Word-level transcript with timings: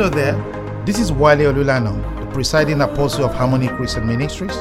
Hello 0.00 0.08
there. 0.08 0.84
This 0.86 0.98
is 0.98 1.12
Wale 1.12 1.52
Olulana, 1.52 2.20
the 2.20 2.26
presiding 2.32 2.80
apostle 2.80 3.26
of 3.26 3.34
Harmony 3.34 3.68
Christian 3.68 4.06
Ministries. 4.06 4.56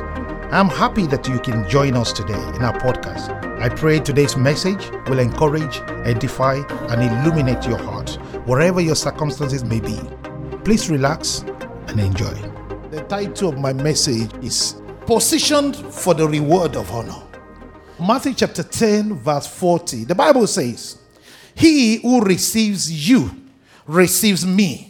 I'm 0.51 0.67
happy 0.67 1.07
that 1.07 1.29
you 1.29 1.39
can 1.39 1.65
join 1.69 1.95
us 1.95 2.11
today 2.11 2.33
in 2.33 2.61
our 2.61 2.77
podcast. 2.77 3.29
I 3.61 3.69
pray 3.69 3.99
today's 3.99 4.35
message 4.35 4.91
will 5.07 5.19
encourage, 5.19 5.77
edify, 6.05 6.55
and 6.89 7.01
illuminate 7.01 7.65
your 7.65 7.77
heart, 7.77 8.15
wherever 8.47 8.81
your 8.81 8.97
circumstances 8.97 9.63
may 9.63 9.79
be. 9.79 9.97
Please 10.65 10.89
relax 10.89 11.45
and 11.87 12.01
enjoy. 12.01 12.33
The 12.91 13.05
title 13.07 13.47
of 13.47 13.59
my 13.59 13.71
message 13.71 14.29
is 14.43 14.81
Positioned 15.05 15.77
for 15.77 16.13
the 16.13 16.27
Reward 16.27 16.75
of 16.75 16.91
Honor. 16.91 17.23
Matthew 17.97 18.33
chapter 18.33 18.63
10, 18.63 19.13
verse 19.13 19.47
40. 19.47 20.03
The 20.03 20.15
Bible 20.15 20.47
says, 20.47 20.97
He 21.55 22.01
who 22.01 22.19
receives 22.19 23.09
you 23.09 23.31
receives 23.87 24.45
me. 24.45 24.88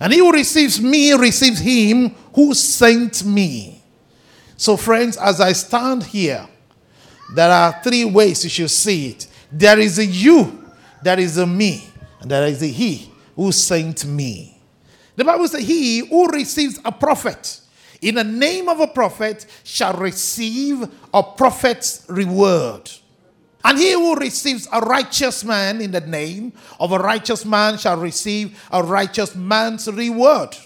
And 0.00 0.12
he 0.12 0.18
who 0.18 0.32
receives 0.32 0.80
me 0.80 1.12
receives 1.12 1.60
him 1.60 2.10
who 2.34 2.54
sent 2.54 3.24
me. 3.24 3.82
So, 4.56 4.76
friends, 4.76 5.16
as 5.16 5.40
I 5.40 5.52
stand 5.52 6.04
here, 6.04 6.48
there 7.34 7.50
are 7.50 7.80
three 7.82 8.04
ways 8.04 8.42
you 8.42 8.50
should 8.50 8.70
see 8.70 9.10
it 9.10 9.26
there 9.52 9.78
is 9.78 9.98
a 9.98 10.06
you, 10.06 10.70
there 11.02 11.18
is 11.18 11.36
a 11.38 11.46
me, 11.46 11.84
and 12.20 12.30
there 12.30 12.46
is 12.46 12.62
a 12.62 12.66
he 12.66 13.10
who 13.34 13.50
sent 13.52 14.04
me. 14.04 14.60
The 15.16 15.24
Bible 15.24 15.48
says, 15.48 15.66
He 15.66 15.98
who 15.98 16.28
receives 16.28 16.78
a 16.84 16.92
prophet 16.92 17.60
in 18.00 18.14
the 18.14 18.24
name 18.24 18.68
of 18.68 18.80
a 18.80 18.86
prophet 18.86 19.44
shall 19.64 19.94
receive 19.94 20.88
a 21.12 21.22
prophet's 21.22 22.06
reward. 22.08 22.90
And 23.64 23.78
he 23.78 23.92
who 23.92 24.16
receives 24.16 24.66
a 24.72 24.80
righteous 24.80 25.44
man 25.44 25.80
in 25.80 25.90
the 25.90 26.00
name 26.00 26.52
of 26.78 26.92
a 26.92 26.98
righteous 26.98 27.44
man 27.44 27.76
shall 27.76 27.98
receive 27.98 28.62
a 28.72 28.82
righteous 28.82 29.34
man's 29.34 29.86
reward. 29.90 30.56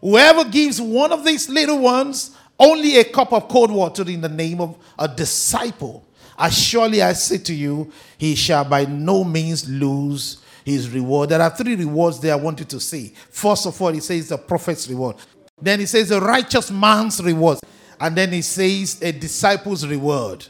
Whoever 0.00 0.44
gives 0.44 0.80
one 0.80 1.12
of 1.12 1.24
these 1.24 1.48
little 1.48 1.78
ones 1.78 2.36
only 2.58 2.98
a 2.98 3.04
cup 3.04 3.32
of 3.32 3.48
cold 3.48 3.70
water 3.70 4.08
in 4.08 4.20
the 4.20 4.28
name 4.28 4.60
of 4.60 4.76
a 4.98 5.08
disciple, 5.08 6.06
as 6.38 6.56
surely 6.56 7.02
I 7.02 7.12
say 7.12 7.38
to 7.38 7.54
you, 7.54 7.92
he 8.16 8.34
shall 8.34 8.64
by 8.64 8.86
no 8.86 9.24
means 9.24 9.68
lose 9.68 10.42
his 10.64 10.88
reward. 10.90 11.28
There 11.28 11.40
are 11.40 11.50
three 11.50 11.74
rewards 11.74 12.20
there 12.20 12.32
I 12.32 12.36
want 12.36 12.58
you 12.60 12.64
to 12.66 12.80
see. 12.80 13.14
First 13.30 13.66
of 13.66 13.80
all, 13.80 13.92
he 13.92 14.00
says 14.00 14.28
the 14.28 14.38
prophet's 14.38 14.88
reward. 14.88 15.16
Then 15.60 15.80
he 15.80 15.86
says 15.86 16.10
a 16.10 16.20
righteous 16.20 16.70
man's 16.70 17.22
reward. 17.22 17.58
And 17.98 18.16
then 18.16 18.32
he 18.32 18.40
says 18.40 19.00
a 19.02 19.12
disciple's 19.12 19.86
reward. 19.86 20.46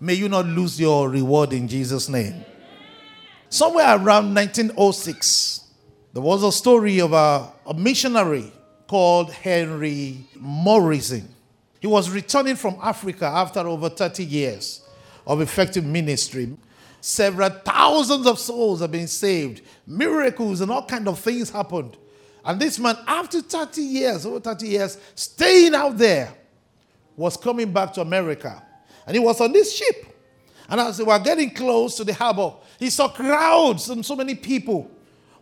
May 0.00 0.14
you 0.14 0.30
not 0.30 0.46
lose 0.46 0.80
your 0.80 1.10
reward 1.10 1.52
in 1.52 1.68
Jesus' 1.68 2.08
name. 2.08 2.42
Somewhere 3.50 3.96
around 3.96 4.34
1906, 4.34 5.66
there 6.14 6.22
was 6.22 6.42
a 6.42 6.50
story 6.50 7.00
of 7.00 7.12
a, 7.12 7.52
a 7.66 7.74
missionary 7.74 8.50
called 8.88 9.30
Henry 9.30 10.26
Morrison. 10.36 11.28
He 11.80 11.86
was 11.86 12.08
returning 12.08 12.56
from 12.56 12.78
Africa 12.82 13.26
after 13.26 13.60
over 13.60 13.90
30 13.90 14.24
years 14.24 14.82
of 15.26 15.42
effective 15.42 15.84
ministry. 15.84 16.56
Several 17.02 17.50
thousands 17.50 18.26
of 18.26 18.38
souls 18.38 18.80
have 18.80 18.92
been 18.92 19.06
saved. 19.06 19.62
Miracles 19.86 20.62
and 20.62 20.70
all 20.70 20.84
kind 20.84 21.08
of 21.08 21.18
things 21.18 21.50
happened. 21.50 21.96
And 22.44 22.58
this 22.58 22.78
man, 22.78 22.96
after 23.06 23.42
30 23.42 23.82
years, 23.82 24.24
over 24.24 24.40
30 24.40 24.66
years, 24.66 24.98
staying 25.14 25.74
out 25.74 25.98
there, 25.98 26.32
was 27.16 27.36
coming 27.36 27.70
back 27.70 27.92
to 27.94 28.00
America. 28.00 28.62
And 29.10 29.16
he 29.16 29.24
was 29.24 29.40
on 29.40 29.50
this 29.50 29.76
ship. 29.76 30.06
And 30.68 30.80
as 30.80 30.98
they 30.98 31.02
were 31.02 31.18
getting 31.18 31.50
close 31.50 31.96
to 31.96 32.04
the 32.04 32.14
harbor, 32.14 32.52
he 32.78 32.90
saw 32.90 33.08
crowds 33.08 33.90
and 33.90 34.06
so 34.06 34.14
many 34.14 34.36
people 34.36 34.88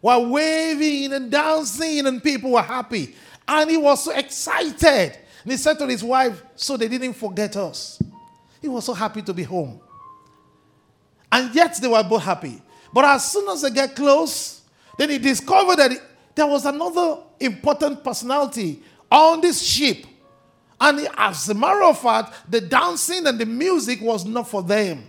were 0.01 0.27
waving 0.27 1.13
and 1.13 1.31
dancing, 1.31 2.07
and 2.07 2.23
people 2.23 2.53
were 2.53 2.63
happy. 2.63 3.15
And 3.47 3.71
he 3.71 3.77
was 3.77 4.05
so 4.05 4.13
excited. 4.13 5.19
And 5.43 5.53
he 5.53 5.59
said 5.59 5.79
to 5.81 5.87
his 5.87 6.03
wife, 6.03 6.43
So 6.57 6.79
they 6.79 6.89
didn't 6.89 7.13
forget 7.13 7.59
us. 7.59 8.03
He 8.63 8.69
was 8.69 8.87
so 8.87 8.95
happy 8.95 9.21
to 9.21 9.35
be 9.35 9.43
home. 9.43 9.79
And 11.31 11.55
yet 11.55 11.77
they 11.79 11.89
were 11.89 12.03
both 12.03 12.23
happy. 12.23 12.63
But 12.91 13.05
as 13.05 13.31
soon 13.31 13.51
as 13.51 13.61
they 13.61 13.71
get 13.71 13.95
close, 13.95 14.63
then 14.97 15.11
he 15.11 15.19
discovered 15.19 15.77
that 15.77 15.91
there 16.35 16.47
was 16.47 16.65
another 16.65 17.19
important 17.39 18.03
personality 18.03 18.83
on 19.13 19.43
this 19.43 19.61
ship 19.61 20.07
and 20.81 21.09
as 21.17 21.49
a 21.49 21.55
matter 21.55 21.83
of 21.83 22.01
fact, 22.01 22.51
the 22.51 22.61
dancing 22.61 23.27
and 23.27 23.39
the 23.39 23.47
music 23.47 24.01
was 24.01 24.25
not 24.25 24.49
for 24.49 24.63
them, 24.63 25.05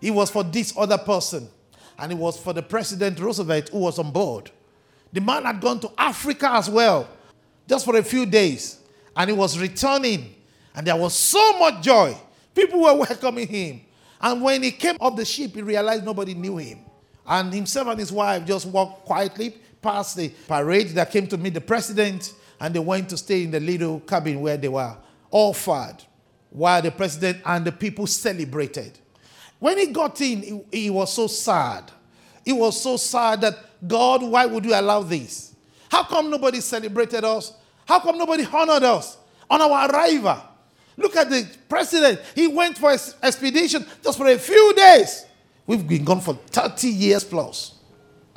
it 0.00 0.12
was 0.12 0.30
for 0.30 0.44
this 0.44 0.72
other 0.76 0.98
person. 0.98 1.48
And 1.98 2.12
it 2.12 2.14
was 2.18 2.38
for 2.38 2.54
the 2.54 2.62
President 2.62 3.20
Roosevelt 3.20 3.68
who 3.68 3.80
was 3.80 3.98
on 3.98 4.10
board. 4.10 4.50
The 5.12 5.20
man 5.20 5.44
had 5.44 5.60
gone 5.60 5.80
to 5.80 5.90
Africa 5.98 6.50
as 6.52 6.70
well, 6.70 7.06
just 7.68 7.84
for 7.84 7.96
a 7.96 8.02
few 8.02 8.24
days. 8.24 8.78
And 9.14 9.28
he 9.28 9.36
was 9.36 9.58
returning. 9.58 10.34
And 10.74 10.86
there 10.86 10.96
was 10.96 11.12
so 11.12 11.58
much 11.58 11.82
joy. 11.82 12.16
People 12.54 12.80
were 12.80 12.94
welcoming 13.08 13.48
him. 13.48 13.82
And 14.20 14.40
when 14.40 14.62
he 14.62 14.70
came 14.70 14.96
off 15.00 15.16
the 15.16 15.26
ship, 15.26 15.54
he 15.54 15.62
realized 15.62 16.04
nobody 16.04 16.32
knew 16.32 16.56
him. 16.56 16.78
And 17.26 17.52
himself 17.52 17.88
and 17.88 17.98
his 17.98 18.12
wife 18.12 18.46
just 18.46 18.66
walked 18.66 19.04
quietly 19.04 19.54
past 19.82 20.16
the 20.16 20.30
parade 20.48 20.88
that 20.90 21.10
came 21.10 21.26
to 21.26 21.36
meet 21.36 21.54
the 21.54 21.60
president 21.60 22.32
and 22.60 22.74
they 22.74 22.78
went 22.78 23.08
to 23.08 23.16
stay 23.16 23.42
in 23.44 23.50
the 23.50 23.60
little 23.60 24.00
cabin 24.00 24.40
where 24.40 24.56
they 24.56 24.68
were 24.68 24.96
offered 25.30 25.96
while 26.50 26.82
the 26.82 26.90
president 26.90 27.38
and 27.44 27.64
the 27.64 27.72
people 27.72 28.06
celebrated. 28.06 28.98
When 29.58 29.78
he 29.78 29.86
got 29.86 30.20
in, 30.20 30.42
he, 30.42 30.82
he, 30.82 30.90
was 30.90 31.12
so 31.12 31.26
sad. 31.26 31.90
He 32.44 32.52
was 32.52 32.80
so 32.80 32.96
sad 32.96 33.40
that, 33.42 33.56
God, 33.86 34.22
why 34.22 34.46
would 34.46 34.64
you 34.64 34.74
allow 34.74 35.02
this? 35.02 35.54
How 35.90 36.04
come 36.04 36.30
nobody 36.30 36.60
celebrated 36.60 37.24
us? 37.24 37.52
How 37.86 37.98
come 38.00 38.18
nobody 38.18 38.44
honored 38.44 38.82
us 38.82 39.16
on 39.48 39.60
our 39.60 39.90
arrival? 39.90 40.42
Look 40.96 41.16
at 41.16 41.30
the 41.30 41.48
president. 41.68 42.20
He 42.34 42.46
went 42.46 42.78
for 42.78 42.90
an 42.92 42.98
expedition 43.22 43.86
just 44.02 44.18
for 44.18 44.26
a 44.26 44.38
few 44.38 44.74
days. 44.74 45.24
We've 45.66 45.86
been 45.86 46.04
gone 46.04 46.20
for 46.20 46.34
30 46.34 46.88
years 46.88 47.24
plus. 47.24 47.74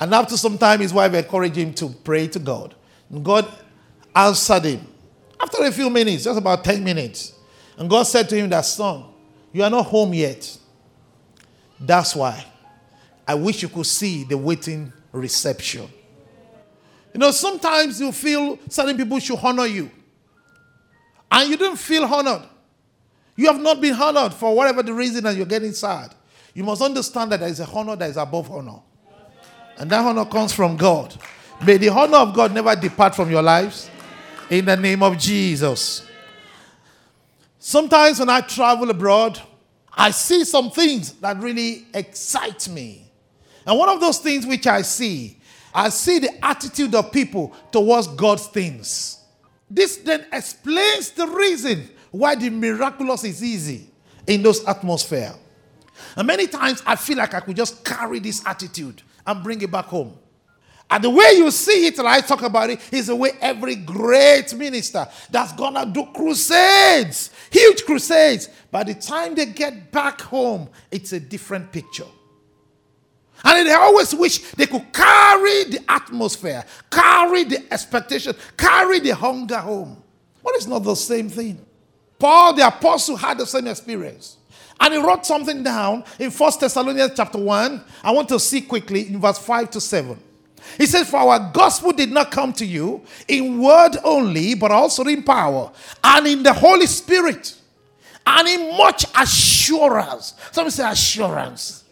And 0.00 0.14
after 0.14 0.36
some 0.36 0.58
time, 0.58 0.80
his 0.80 0.92
wife 0.92 1.14
encouraged 1.14 1.56
him 1.56 1.74
to 1.74 1.88
pray 1.88 2.26
to 2.28 2.38
God. 2.38 2.74
And 3.10 3.24
God 3.24 3.50
answered 4.14 4.64
him. 4.64 4.86
After 5.40 5.64
a 5.64 5.72
few 5.72 5.90
minutes, 5.90 6.24
just 6.24 6.38
about 6.38 6.64
10 6.64 6.82
minutes, 6.82 7.34
and 7.76 7.90
God 7.90 8.04
said 8.04 8.28
to 8.28 8.36
him, 8.36 8.48
That 8.48 8.64
son, 8.64 9.04
you 9.52 9.62
are 9.62 9.70
not 9.70 9.86
home 9.86 10.14
yet. 10.14 10.58
That's 11.78 12.14
why 12.14 12.44
I 13.26 13.34
wish 13.34 13.62
you 13.62 13.68
could 13.68 13.86
see 13.86 14.24
the 14.24 14.38
waiting 14.38 14.92
reception. 15.12 15.88
You 17.12 17.20
know, 17.20 17.30
sometimes 17.30 18.00
you 18.00 18.10
feel 18.12 18.58
certain 18.68 18.96
people 18.96 19.18
should 19.18 19.38
honor 19.42 19.66
you, 19.66 19.90
and 21.30 21.50
you 21.50 21.56
don't 21.56 21.78
feel 21.78 22.04
honored. 22.04 22.42
You 23.36 23.46
have 23.46 23.60
not 23.60 23.80
been 23.80 23.94
honored 23.94 24.32
for 24.32 24.54
whatever 24.54 24.82
the 24.82 24.92
reason, 24.92 25.26
and 25.26 25.36
you're 25.36 25.46
getting 25.46 25.72
sad. 25.72 26.14
You 26.54 26.62
must 26.62 26.80
understand 26.82 27.32
that 27.32 27.40
there 27.40 27.48
is 27.48 27.58
a 27.58 27.66
honor 27.66 27.96
that 27.96 28.10
is 28.10 28.16
above 28.16 28.50
honor, 28.50 28.80
and 29.76 29.90
that 29.90 30.04
honor 30.04 30.24
comes 30.24 30.52
from 30.52 30.76
God. 30.76 31.14
May 31.64 31.76
the 31.76 31.88
honor 31.88 32.18
of 32.18 32.34
God 32.34 32.52
never 32.52 32.74
depart 32.76 33.14
from 33.14 33.30
your 33.30 33.42
lives 33.42 33.90
in 34.50 34.64
the 34.64 34.76
name 34.76 35.02
of 35.02 35.18
Jesus. 35.18 36.06
Sometimes 37.58 38.18
when 38.18 38.28
I 38.28 38.40
travel 38.42 38.90
abroad, 38.90 39.40
I 39.92 40.10
see 40.10 40.44
some 40.44 40.70
things 40.70 41.12
that 41.14 41.40
really 41.40 41.86
excite 41.94 42.68
me. 42.68 43.10
And 43.66 43.78
one 43.78 43.88
of 43.88 44.00
those 44.00 44.18
things 44.18 44.46
which 44.46 44.66
I 44.66 44.82
see, 44.82 45.38
I 45.74 45.88
see 45.88 46.18
the 46.18 46.44
attitude 46.44 46.94
of 46.94 47.10
people 47.10 47.54
towards 47.72 48.08
God's 48.08 48.46
things. 48.48 49.20
This 49.70 49.96
then 49.96 50.26
explains 50.32 51.10
the 51.10 51.26
reason 51.26 51.88
why 52.10 52.34
the 52.34 52.50
miraculous 52.50 53.24
is 53.24 53.42
easy 53.42 53.88
in 54.26 54.42
those 54.42 54.64
atmosphere. 54.66 55.34
And 56.16 56.26
many 56.26 56.46
times 56.46 56.82
I 56.86 56.96
feel 56.96 57.18
like 57.18 57.34
I 57.34 57.40
could 57.40 57.56
just 57.56 57.84
carry 57.84 58.18
this 58.18 58.44
attitude 58.46 59.02
and 59.26 59.42
bring 59.42 59.60
it 59.62 59.70
back 59.70 59.86
home. 59.86 60.16
And 60.90 61.02
the 61.02 61.10
way 61.10 61.32
you 61.36 61.50
see 61.50 61.86
it, 61.86 61.98
and 61.98 62.06
I 62.06 62.20
talk 62.20 62.42
about 62.42 62.70
it, 62.70 62.80
is 62.92 63.06
the 63.06 63.16
way 63.16 63.30
every 63.40 63.74
great 63.74 64.54
minister 64.54 65.08
that's 65.30 65.52
gonna 65.52 65.86
do 65.86 66.06
crusades, 66.14 67.30
huge 67.50 67.84
crusades, 67.84 68.48
by 68.70 68.84
the 68.84 68.94
time 68.94 69.34
they 69.34 69.46
get 69.46 69.90
back 69.90 70.20
home, 70.20 70.68
it's 70.90 71.12
a 71.12 71.20
different 71.20 71.72
picture. 71.72 72.06
And 73.44 73.66
they 73.66 73.72
always 73.72 74.14
wish 74.14 74.38
they 74.52 74.66
could 74.66 74.92
carry 74.92 75.64
the 75.64 75.80
atmosphere, 75.88 76.64
carry 76.90 77.44
the 77.44 77.72
expectation, 77.72 78.34
carry 78.56 79.00
the 79.00 79.10
hunger 79.10 79.58
home. 79.58 80.02
But 80.42 80.54
it's 80.54 80.66
not 80.66 80.80
the 80.80 80.94
same 80.94 81.28
thing. 81.28 81.64
Paul 82.18 82.54
the 82.54 82.66
apostle 82.66 83.16
had 83.16 83.38
the 83.38 83.46
same 83.46 83.66
experience. 83.66 84.38
And 84.80 84.94
he 84.94 85.00
wrote 85.00 85.26
something 85.26 85.62
down 85.62 86.04
in 86.18 86.30
First 86.30 86.60
Thessalonians 86.60 87.12
chapter 87.14 87.38
1. 87.38 87.84
I 88.02 88.10
want 88.12 88.28
to 88.30 88.40
see 88.40 88.60
quickly 88.62 89.08
in 89.08 89.20
verse 89.20 89.38
5 89.38 89.70
to 89.70 89.80
7. 89.80 90.18
He 90.78 90.86
says, 90.86 91.08
For 91.08 91.18
our 91.18 91.50
gospel 91.52 91.92
did 91.92 92.10
not 92.10 92.30
come 92.30 92.52
to 92.54 92.66
you 92.66 93.02
in 93.28 93.60
word 93.60 93.96
only, 94.04 94.54
but 94.54 94.70
also 94.70 95.04
in 95.04 95.22
power 95.22 95.70
and 96.02 96.26
in 96.26 96.42
the 96.42 96.52
Holy 96.52 96.86
Spirit 96.86 97.54
and 98.26 98.48
in 98.48 98.76
much 98.76 99.06
assurance. 99.16 100.34
Somebody 100.52 100.72
say 100.72 100.90
assurance. 100.90 101.84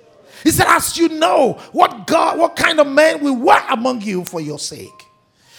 He 0.43 0.51
said, 0.51 0.67
As 0.69 0.97
you 0.97 1.09
know 1.09 1.61
what 1.73 2.07
God, 2.07 2.39
what 2.39 2.57
kind 2.57 2.81
of 2.81 2.87
men 2.87 3.23
we 3.23 3.31
were 3.31 3.63
among 3.71 4.01
you 4.03 4.25
for 4.25 4.41
your 4.41 4.59
sake. 4.59 4.91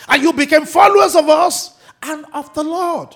And 0.08 0.22
you 0.22 0.34
became 0.34 0.66
followers 0.66 1.16
of 1.16 1.30
us 1.30 1.78
and 2.02 2.26
of 2.34 2.54
the 2.54 2.64
Lord. 2.64 3.16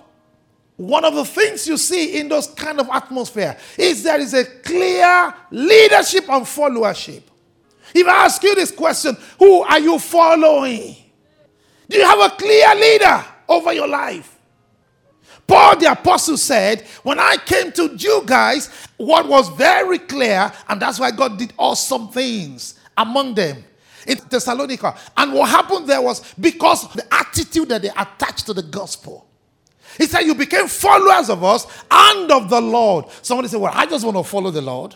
One 0.77 1.03
of 1.03 1.15
the 1.15 1.25
things 1.25 1.67
you 1.67 1.75
see 1.75 2.19
in 2.19 2.29
those 2.29 2.47
kind 2.47 2.79
of 2.79 2.87
atmosphere 2.89 3.57
is 3.77 4.03
there 4.03 4.19
is 4.19 4.33
a 4.33 4.45
clear 4.45 5.33
leadership 5.51 6.29
and 6.29 6.45
followership. 6.45 7.23
If 7.93 8.07
I 8.07 8.25
ask 8.25 8.41
you 8.43 8.55
this 8.55 8.71
question, 8.71 9.17
who 9.39 9.61
are 9.61 9.79
you 9.79 9.99
following? 9.99 10.95
Do 11.89 11.97
you 11.97 12.05
have 12.05 12.19
a 12.19 12.35
clear 12.35 12.75
leader 12.75 13.25
over 13.47 13.73
your 13.73 13.87
life? 13.87 14.37
Paul 15.47 15.77
the 15.77 15.91
apostle 15.91 16.37
said, 16.37 16.81
When 17.03 17.19
I 17.19 17.37
came 17.37 17.71
to 17.73 17.95
you 17.97 18.23
guys, 18.25 18.69
what 18.97 19.27
was 19.27 19.47
very 19.49 19.99
clear, 19.99 20.51
and 20.67 20.81
that's 20.81 20.99
why 20.99 21.11
God 21.11 21.37
did 21.37 21.53
awesome 21.57 22.09
things 22.09 22.77
among 22.97 23.35
them 23.35 23.63
in 24.05 24.17
Thessalonica. 24.29 24.95
And 25.15 25.33
what 25.33 25.49
happened 25.49 25.87
there 25.87 26.01
was 26.01 26.33
because 26.33 26.91
the 26.93 27.05
attitude 27.13 27.69
that 27.69 27.81
they 27.81 27.89
attached 27.89 28.45
to 28.47 28.53
the 28.53 28.63
gospel. 28.63 29.25
He 29.97 30.05
said, 30.05 30.21
You 30.21 30.35
became 30.35 30.67
followers 30.67 31.29
of 31.29 31.43
us 31.43 31.65
and 31.89 32.29
of 32.31 32.49
the 32.49 32.61
Lord. 32.61 33.05
Somebody 33.21 33.47
said, 33.47 33.61
Well, 33.61 33.71
I 33.73 33.85
just 33.85 34.03
want 34.03 34.17
to 34.17 34.23
follow 34.23 34.51
the 34.51 34.61
Lord. 34.61 34.95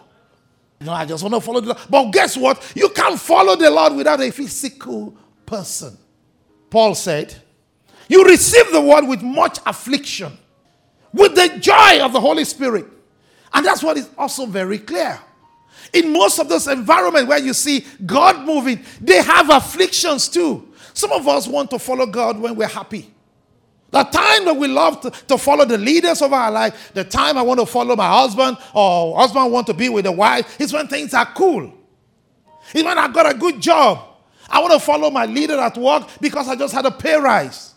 No, 0.81 0.93
I 0.93 1.05
just 1.05 1.23
want 1.23 1.35
to 1.35 1.41
follow 1.41 1.61
the 1.61 1.67
Lord. 1.67 1.79
But 1.89 2.11
guess 2.11 2.35
what? 2.35 2.73
You 2.75 2.89
can't 2.89 3.19
follow 3.19 3.55
the 3.55 3.69
Lord 3.69 3.95
without 3.95 4.19
a 4.19 4.31
physical 4.31 5.15
person. 5.45 5.97
Paul 6.69 6.95
said, 6.95 7.35
You 8.07 8.25
receive 8.25 8.71
the 8.71 8.81
word 8.81 9.07
with 9.07 9.21
much 9.21 9.59
affliction 9.65 10.37
with 11.13 11.35
the 11.35 11.59
joy 11.59 11.99
of 12.01 12.13
the 12.13 12.19
Holy 12.19 12.45
Spirit. 12.45 12.85
And 13.53 13.65
that's 13.65 13.83
what 13.83 13.97
is 13.97 14.09
also 14.17 14.45
very 14.45 14.79
clear. 14.79 15.19
In 15.93 16.13
most 16.13 16.39
of 16.39 16.47
those 16.47 16.67
environments 16.67 17.27
where 17.27 17.39
you 17.39 17.53
see 17.53 17.85
God 18.05 18.45
moving, 18.45 18.83
they 18.99 19.21
have 19.21 19.49
afflictions 19.49 20.29
too. 20.29 20.69
Some 20.93 21.11
of 21.11 21.27
us 21.27 21.47
want 21.47 21.69
to 21.71 21.79
follow 21.79 22.05
God 22.05 22.39
when 22.39 22.55
we're 22.55 22.67
happy. 22.67 23.13
The 23.91 24.03
time 24.03 24.45
that 24.45 24.55
we 24.55 24.67
love 24.67 25.01
to, 25.01 25.11
to, 25.11 25.37
follow 25.37 25.65
the 25.65 25.77
leaders 25.77 26.21
of 26.21 26.31
our 26.31 26.49
life, 26.49 26.91
the 26.93 27.03
time 27.03 27.37
I 27.37 27.41
want 27.41 27.59
to 27.59 27.65
follow 27.65 27.95
my 27.95 28.07
husband 28.07 28.57
or 28.73 29.17
husband 29.17 29.51
want 29.51 29.67
to 29.67 29.73
be 29.73 29.89
with 29.89 30.05
the 30.05 30.13
wife, 30.13 30.59
is 30.61 30.71
when 30.71 30.87
things 30.87 31.13
are 31.13 31.25
cool. 31.25 31.73
It's 32.73 32.83
when 32.83 32.97
I 32.97 33.09
got 33.09 33.29
a 33.29 33.37
good 33.37 33.61
job. 33.61 33.99
I 34.49 34.61
want 34.61 34.73
to 34.73 34.79
follow 34.79 35.09
my 35.09 35.25
leader 35.25 35.59
at 35.59 35.77
work 35.77 36.07
because 36.21 36.47
I 36.47 36.55
just 36.55 36.73
had 36.73 36.85
a 36.85 36.91
pay 36.91 37.15
rise. 37.15 37.71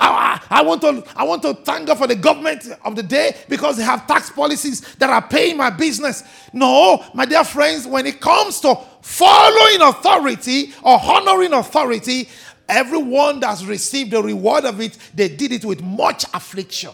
I, 0.00 0.40
I, 0.48 0.62
want 0.62 0.80
to, 0.82 1.02
I 1.16 1.24
want 1.24 1.42
to 1.42 1.54
thank 1.54 1.88
God 1.88 1.98
for 1.98 2.06
the 2.06 2.14
government 2.14 2.68
of 2.84 2.94
the 2.94 3.02
day 3.02 3.36
because 3.48 3.76
they 3.76 3.82
have 3.82 4.06
tax 4.06 4.30
policies 4.30 4.80
that 4.96 5.10
are 5.10 5.26
paying 5.26 5.56
my 5.56 5.70
business. 5.70 6.22
No, 6.52 7.04
my 7.14 7.24
dear 7.24 7.44
friends, 7.44 7.86
when 7.86 8.06
it 8.06 8.20
comes 8.20 8.60
to 8.60 8.78
following 9.02 9.80
authority 9.82 10.72
or 10.82 11.00
honoring 11.00 11.52
authority, 11.52 12.28
everyone 12.68 13.40
that's 13.40 13.64
received 13.64 14.10
the 14.10 14.22
reward 14.22 14.64
of 14.64 14.80
it, 14.80 14.96
they 15.14 15.28
did 15.28 15.52
it 15.52 15.64
with 15.64 15.82
much 15.82 16.24
affliction. 16.34 16.90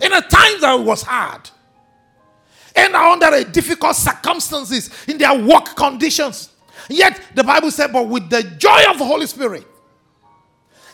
In 0.00 0.12
a 0.12 0.20
time 0.20 0.60
that 0.60 0.74
was 0.74 1.02
hard. 1.02 1.50
And 2.74 2.94
under 2.94 3.42
difficult 3.44 3.96
circumstances 3.96 4.90
in 5.08 5.16
their 5.16 5.38
work 5.38 5.76
conditions. 5.76 6.50
Yet 6.90 7.20
the 7.34 7.42
Bible 7.42 7.70
said, 7.70 7.92
but 7.92 8.06
with 8.06 8.28
the 8.28 8.42
joy 8.42 8.82
of 8.88 8.98
the 8.98 9.04
Holy 9.04 9.26
Spirit, 9.26 9.66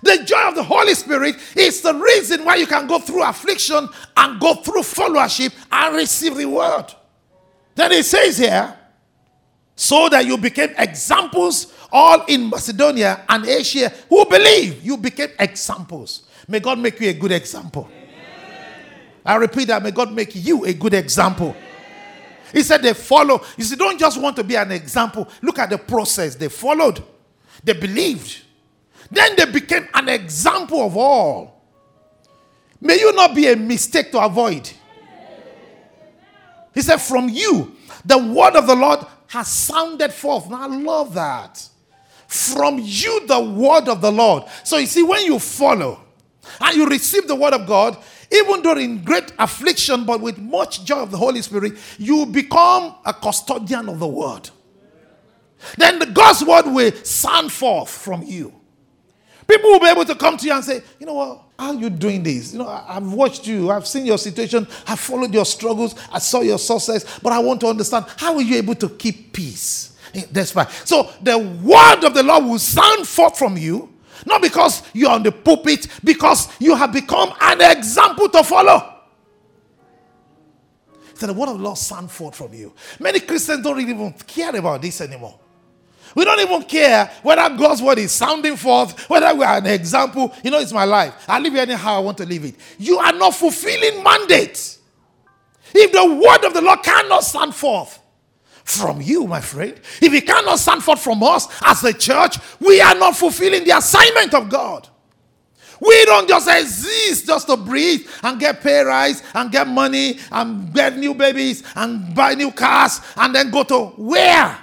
the 0.02 0.22
joy 0.24 0.48
of 0.48 0.54
the 0.54 0.62
Holy 0.62 0.94
Spirit 0.94 1.36
is 1.56 1.80
the 1.80 1.94
reason 1.94 2.44
why 2.44 2.56
you 2.56 2.66
can 2.66 2.86
go 2.86 2.98
through 2.98 3.22
affliction 3.22 3.88
and 4.16 4.40
go 4.40 4.54
through 4.54 4.82
followership 4.82 5.54
and 5.70 5.96
receive 5.96 6.36
reward. 6.36 6.92
Then 7.74 7.92
it 7.92 8.04
says 8.04 8.38
here, 8.38 8.76
so 9.74 10.08
that 10.08 10.26
you 10.26 10.36
became 10.36 10.74
examples 10.76 11.72
all 11.92 12.24
in 12.24 12.48
Macedonia 12.48 13.24
and 13.28 13.46
Asia 13.46 13.92
who 14.08 14.24
believe 14.24 14.82
you 14.82 14.96
became 14.96 15.28
examples. 15.38 16.22
May 16.48 16.58
God 16.60 16.78
make 16.78 16.98
you 16.98 17.10
a 17.10 17.12
good 17.12 17.32
example. 17.32 17.88
Amen. 17.92 18.84
I 19.24 19.36
repeat 19.36 19.68
that. 19.68 19.82
May 19.82 19.90
God 19.90 20.12
make 20.12 20.34
you 20.34 20.64
a 20.64 20.72
good 20.72 20.94
example. 20.94 21.54
He 22.52 22.62
said 22.62 22.82
they 22.82 22.94
follow. 22.94 23.42
You 23.56 23.64
see, 23.64 23.76
don't 23.76 23.98
just 23.98 24.20
want 24.20 24.36
to 24.36 24.44
be 24.44 24.56
an 24.56 24.72
example. 24.72 25.28
Look 25.40 25.58
at 25.58 25.70
the 25.70 25.78
process. 25.78 26.34
They 26.34 26.48
followed, 26.48 27.02
they 27.62 27.72
believed, 27.72 28.42
then 29.10 29.36
they 29.36 29.46
became 29.46 29.88
an 29.94 30.08
example 30.08 30.84
of 30.84 30.96
all. 30.96 31.62
May 32.80 32.98
you 32.98 33.12
not 33.12 33.34
be 33.34 33.46
a 33.50 33.56
mistake 33.56 34.10
to 34.12 34.20
avoid. 34.20 34.68
He 36.74 36.82
said, 36.82 36.96
From 36.96 37.28
you, 37.28 37.76
the 38.04 38.18
word 38.18 38.56
of 38.56 38.66
the 38.66 38.74
Lord 38.74 39.00
has 39.28 39.48
sounded 39.48 40.12
forth. 40.12 40.50
Now, 40.50 40.62
I 40.62 40.66
love 40.66 41.14
that. 41.14 41.68
From 42.32 42.78
you, 42.82 43.26
the 43.26 43.38
word 43.38 43.88
of 43.88 44.00
the 44.00 44.10
Lord. 44.10 44.44
So, 44.64 44.78
you 44.78 44.86
see, 44.86 45.02
when 45.02 45.26
you 45.26 45.38
follow 45.38 46.00
and 46.62 46.74
you 46.74 46.86
receive 46.86 47.28
the 47.28 47.34
word 47.34 47.52
of 47.52 47.66
God, 47.66 48.02
even 48.32 48.62
though 48.62 48.78
in 48.78 49.04
great 49.04 49.30
affliction, 49.38 50.06
but 50.06 50.18
with 50.22 50.38
much 50.38 50.82
joy 50.82 51.00
of 51.00 51.10
the 51.10 51.18
Holy 51.18 51.42
Spirit, 51.42 51.74
you 51.98 52.24
become 52.24 52.94
a 53.04 53.12
custodian 53.12 53.86
of 53.90 53.98
the 53.98 54.06
word. 54.06 54.48
Then 55.76 55.98
the 55.98 56.06
God's 56.06 56.42
word 56.42 56.64
will 56.68 56.92
sound 57.04 57.52
forth 57.52 57.90
from 57.90 58.22
you. 58.22 58.54
People 59.46 59.70
will 59.72 59.80
be 59.80 59.88
able 59.88 60.06
to 60.06 60.14
come 60.14 60.38
to 60.38 60.46
you 60.46 60.54
and 60.54 60.64
say, 60.64 60.80
you 60.98 61.04
know 61.04 61.12
what? 61.12 61.42
How 61.58 61.68
are 61.68 61.74
you 61.74 61.90
doing 61.90 62.22
this? 62.22 62.54
You 62.54 62.60
know, 62.60 62.68
I've 62.68 63.12
watched 63.12 63.46
you. 63.46 63.70
I've 63.70 63.86
seen 63.86 64.06
your 64.06 64.16
situation. 64.16 64.66
I've 64.86 65.00
followed 65.00 65.34
your 65.34 65.44
struggles. 65.44 65.94
I 66.10 66.18
saw 66.18 66.40
your 66.40 66.58
success. 66.58 67.18
But 67.18 67.34
I 67.34 67.40
want 67.40 67.60
to 67.60 67.66
understand 67.66 68.06
how 68.16 68.34
are 68.36 68.40
you 68.40 68.56
able 68.56 68.74
to 68.76 68.88
keep 68.88 69.34
peace? 69.34 69.91
That's 70.30 70.54
why. 70.54 70.66
So 70.84 71.10
the 71.22 71.38
word 71.38 72.04
of 72.04 72.14
the 72.14 72.22
Lord 72.22 72.44
will 72.44 72.58
sound 72.58 73.06
forth 73.06 73.38
from 73.38 73.56
you, 73.56 73.92
not 74.26 74.42
because 74.42 74.82
you're 74.92 75.10
on 75.10 75.22
the 75.22 75.32
pulpit, 75.32 75.86
because 76.04 76.48
you 76.60 76.74
have 76.74 76.92
become 76.92 77.32
an 77.40 77.60
example 77.60 78.28
to 78.28 78.44
follow. 78.44 78.88
So 81.14 81.26
the 81.26 81.32
word 81.32 81.50
of 81.50 81.58
the 81.58 81.64
Lord 81.64 81.78
sound 81.78 82.10
forth 82.10 82.34
from 82.34 82.52
you. 82.52 82.74
Many 82.98 83.20
Christians 83.20 83.62
don't 83.62 83.76
really 83.76 83.92
even 83.92 84.12
care 84.26 84.54
about 84.54 84.82
this 84.82 85.00
anymore. 85.00 85.38
We 86.14 86.24
don't 86.24 86.40
even 86.40 86.64
care 86.64 87.10
whether 87.22 87.56
God's 87.56 87.80
word 87.80 87.98
is 87.98 88.12
sounding 88.12 88.56
forth, 88.56 89.08
whether 89.08 89.34
we 89.34 89.44
are 89.44 89.56
an 89.56 89.66
example. 89.66 90.34
You 90.44 90.50
know, 90.50 90.58
it's 90.58 90.72
my 90.72 90.84
life. 90.84 91.24
I 91.26 91.38
live 91.38 91.54
it 91.54 91.60
anyhow 91.60 91.96
I 91.96 92.00
want 92.00 92.18
to 92.18 92.26
live 92.26 92.44
it. 92.44 92.56
You 92.78 92.98
are 92.98 93.12
not 93.12 93.34
fulfilling 93.34 94.02
mandate. 94.02 94.78
If 95.74 95.92
the 95.92 96.04
word 96.04 96.44
of 96.44 96.52
the 96.52 96.60
Lord 96.60 96.82
cannot 96.82 97.24
stand 97.24 97.54
forth 97.54 98.01
from 98.64 99.02
you, 99.02 99.26
my 99.26 99.40
friend, 99.40 99.74
if 100.00 100.12
it 100.12 100.26
cannot 100.26 100.58
stand 100.58 100.82
forth 100.82 101.00
from 101.00 101.22
us 101.22 101.48
as 101.64 101.82
a 101.84 101.92
church, 101.92 102.36
we 102.60 102.80
are 102.80 102.94
not 102.94 103.16
fulfilling 103.16 103.64
the 103.64 103.76
assignment 103.76 104.34
of 104.34 104.48
God. 104.48 104.88
We 105.80 106.04
don't 106.04 106.28
just 106.28 106.48
exist 106.48 107.26
just 107.26 107.48
to 107.48 107.56
breathe 107.56 108.06
and 108.22 108.38
get 108.38 108.60
pay 108.60 108.82
rise 108.82 109.20
and 109.34 109.50
get 109.50 109.66
money 109.66 110.18
and 110.30 110.72
get 110.72 110.96
new 110.96 111.12
babies 111.12 111.64
and 111.74 112.14
buy 112.14 112.34
new 112.34 112.52
cars 112.52 113.00
and 113.16 113.34
then 113.34 113.50
go 113.50 113.64
to 113.64 113.86
where? 113.96 114.58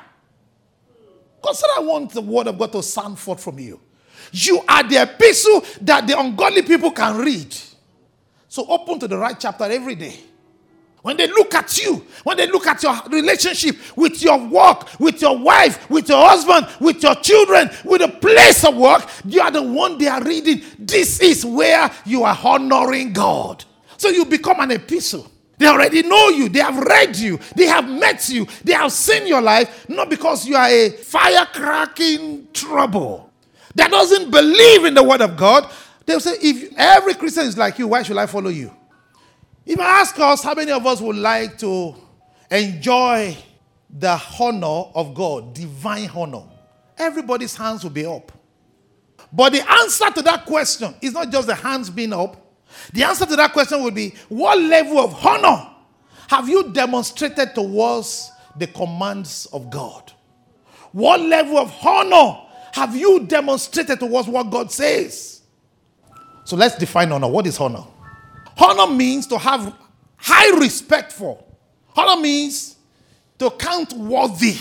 Said, 1.51 1.69
I 1.75 1.79
want 1.81 2.11
the 2.11 2.21
word 2.21 2.47
of 2.47 2.57
God 2.57 2.71
to 2.73 2.83
sound 2.83 3.19
forth 3.19 3.43
from 3.43 3.59
you. 3.59 3.81
You 4.31 4.61
are 4.67 4.83
the 4.83 5.01
epistle 5.01 5.65
that 5.81 6.05
the 6.07 6.17
ungodly 6.17 6.61
people 6.61 6.91
can 6.91 7.17
read. 7.17 7.55
So 8.47 8.65
open 8.67 8.99
to 8.99 9.07
the 9.07 9.17
right 9.17 9.35
chapter 9.37 9.65
every 9.65 9.95
day. 9.95 10.19
When 11.01 11.15
they 11.15 11.27
look 11.27 11.55
at 11.55 11.81
you, 11.81 12.05
when 12.23 12.37
they 12.37 12.47
look 12.47 12.67
at 12.67 12.83
your 12.83 12.99
relationship 13.09 13.77
with 13.95 14.21
your 14.21 14.37
work, 14.37 14.99
with 14.99 15.21
your 15.21 15.37
wife, 15.37 15.89
with 15.89 16.09
your 16.09 16.27
husband, 16.27 16.67
with 16.81 17.01
your 17.01 17.15
children, 17.15 17.69
with 17.85 18.01
a 18.01 18.09
place 18.09 18.65
of 18.65 18.75
work, 18.75 19.09
you 19.23 19.39
are 19.41 19.51
the 19.51 19.63
one 19.63 19.97
they 19.97 20.07
are 20.07 20.21
reading. 20.23 20.61
This 20.77 21.21
is 21.21 21.45
where 21.45 21.89
you 22.05 22.23
are 22.23 22.37
honoring 22.43 23.13
God. 23.13 23.63
So 23.97 24.09
you 24.09 24.25
become 24.25 24.59
an 24.59 24.71
epistle. 24.71 25.31
They 25.57 25.67
already 25.67 26.03
know 26.03 26.29
you. 26.29 26.49
They 26.49 26.59
have 26.59 26.77
read 26.77 27.17
you. 27.17 27.39
They 27.55 27.65
have 27.65 27.87
met 27.89 28.27
you. 28.29 28.47
They 28.63 28.73
have 28.73 28.91
seen 28.91 29.27
your 29.27 29.41
life, 29.41 29.87
not 29.89 30.09
because 30.09 30.47
you 30.47 30.55
are 30.55 30.67
a 30.67 30.89
firecracking 30.89 32.51
trouble 32.53 33.29
that 33.75 33.91
doesn't 33.91 34.31
believe 34.31 34.85
in 34.85 34.93
the 34.93 35.03
word 35.03 35.21
of 35.21 35.37
God. 35.37 35.69
They'll 36.05 36.19
say, 36.19 36.35
if 36.41 36.73
every 36.77 37.13
Christian 37.13 37.43
is 37.45 37.57
like 37.57 37.77
you, 37.77 37.87
why 37.87 38.03
should 38.03 38.17
I 38.17 38.25
follow 38.25 38.49
you? 38.49 38.73
If 39.69 39.79
I 39.79 40.01
ask 40.01 40.17
us 40.17 40.41
how 40.41 40.55
many 40.55 40.71
of 40.71 40.83
us 40.87 40.99
would 40.99 41.15
like 41.15 41.59
to 41.59 41.93
enjoy 42.49 43.37
the 43.87 44.19
honor 44.39 44.89
of 44.95 45.13
God, 45.13 45.53
divine 45.53 46.09
honor, 46.09 46.41
everybody's 46.97 47.55
hands 47.55 47.83
will 47.83 47.91
be 47.91 48.03
up. 48.03 48.31
But 49.31 49.53
the 49.53 49.71
answer 49.71 50.09
to 50.09 50.23
that 50.23 50.47
question 50.47 50.95
is 51.03 51.13
not 51.13 51.31
just 51.31 51.45
the 51.45 51.53
hands 51.53 51.91
being 51.91 52.13
up, 52.13 52.43
the 52.93 53.03
answer 53.03 53.27
to 53.27 53.35
that 53.35 53.53
question 53.53 53.83
would 53.83 53.93
be 53.93 54.15
what 54.27 54.59
level 54.59 54.97
of 54.97 55.23
honor 55.23 55.69
have 56.29 56.49
you 56.49 56.71
demonstrated 56.73 57.53
towards 57.53 58.31
the 58.57 58.65
commands 58.65 59.45
of 59.53 59.69
God? 59.69 60.11
What 60.93 61.21
level 61.21 61.59
of 61.59 61.71
honor 61.85 62.41
have 62.73 62.95
you 62.95 63.19
demonstrated 63.27 63.99
towards 63.99 64.27
what 64.27 64.49
God 64.49 64.71
says? 64.71 65.43
So 66.43 66.55
let's 66.55 66.75
define 66.75 67.11
honor. 67.11 67.27
What 67.27 67.45
is 67.45 67.59
honor? 67.59 67.85
Honor 68.59 68.93
means 68.93 69.27
to 69.27 69.37
have 69.37 69.73
high 70.17 70.59
respect 70.59 71.11
for. 71.11 71.43
Honor 71.95 72.21
means 72.21 72.75
to 73.37 73.49
count 73.51 73.93
worthy. 73.93 74.55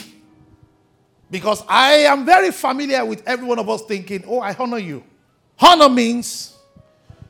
Because 1.30 1.62
I 1.68 1.92
am 2.04 2.24
very 2.24 2.50
familiar 2.52 3.04
with 3.04 3.26
every 3.26 3.46
one 3.46 3.58
of 3.58 3.68
us 3.68 3.82
thinking, 3.82 4.24
oh, 4.26 4.40
I 4.40 4.54
honor 4.54 4.78
you. 4.78 5.04
Honor 5.60 5.88
means 5.88 6.56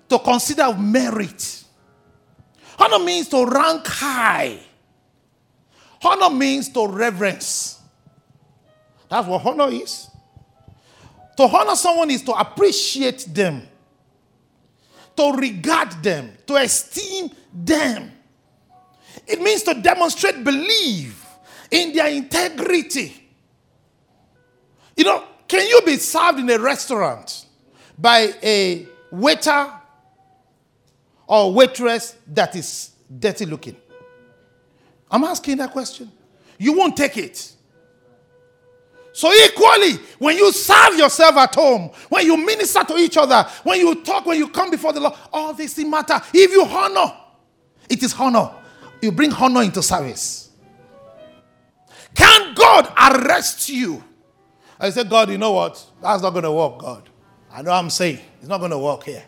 to 0.09 0.19
consider 0.19 0.73
merit. 0.75 1.65
Honor 2.79 3.05
means 3.05 3.29
to 3.29 3.45
rank 3.45 3.87
high. 3.87 4.59
Honor 6.05 6.31
means 6.35 6.69
to 6.69 6.87
reverence. 6.87 7.81
That's 9.09 9.27
what 9.27 9.45
honor 9.45 9.69
is. 9.71 10.09
To 11.37 11.45
honor 11.45 11.75
someone 11.75 12.11
is 12.11 12.23
to 12.23 12.33
appreciate 12.33 13.27
them, 13.29 13.67
to 15.19 15.33
regard 15.33 15.91
them, 16.01 16.33
to 16.47 16.55
esteem 16.55 17.29
them. 17.53 18.13
It 19.27 19.43
means 19.43 19.65
to 19.65 19.75
demonstrate 19.75 20.45
belief 20.45 21.27
in 21.73 21.93
their 21.93 22.07
integrity. 22.07 23.29
You 24.97 25.03
know, 25.03 25.25
can 25.49 25.67
you 25.67 25.81
be 25.85 25.97
served 25.97 26.39
in 26.39 26.49
a 26.49 26.59
restaurant 26.61 27.47
by 27.99 28.33
a 28.41 28.87
waiter 29.11 29.73
or 31.27 31.53
waitress 31.53 32.15
that 32.29 32.55
is 32.55 32.93
dirty 33.19 33.45
looking? 33.45 33.75
I'm 35.11 35.25
asking 35.25 35.57
that 35.57 35.73
question. 35.73 36.13
You 36.59 36.79
won't 36.79 36.97
take 36.97 37.17
it. 37.17 37.55
So, 39.19 39.35
equally, 39.35 39.95
when 40.21 40.37
you 40.37 40.53
serve 40.53 40.97
yourself 40.97 41.35
at 41.39 41.53
home, 41.53 41.91
when 42.09 42.25
you 42.25 42.37
minister 42.37 42.85
to 42.85 42.97
each 42.99 43.17
other, 43.17 43.43
when 43.65 43.81
you 43.81 43.97
talk, 44.05 44.25
when 44.27 44.39
you 44.39 44.49
come 44.49 44.71
before 44.71 44.93
the 44.93 45.01
Lord, 45.01 45.15
all 45.33 45.53
these 45.53 45.75
things 45.75 45.91
matter. 45.91 46.21
If 46.33 46.53
you 46.53 46.63
honor, 46.63 47.17
it 47.91 48.01
is 48.01 48.15
honor. 48.15 48.49
You 49.03 49.11
bring 49.11 49.33
honor 49.33 49.65
into 49.65 49.83
service. 49.83 50.51
Can 52.15 52.55
God 52.55 52.93
arrest 52.97 53.69
you? 53.69 54.05
I 54.79 54.91
said, 54.91 55.11
God, 55.11 55.31
you 55.31 55.39
know 55.39 55.51
what? 55.51 55.85
That's 56.01 56.23
not 56.23 56.31
going 56.31 56.45
to 56.45 56.53
work, 56.53 56.79
God. 56.79 57.11
I 57.51 57.63
know 57.63 57.73
I'm 57.73 57.91
saying 57.91 58.21
it's 58.39 58.47
not 58.47 58.59
going 58.59 58.71
to 58.71 58.79
work 58.79 59.03
here. 59.03 59.25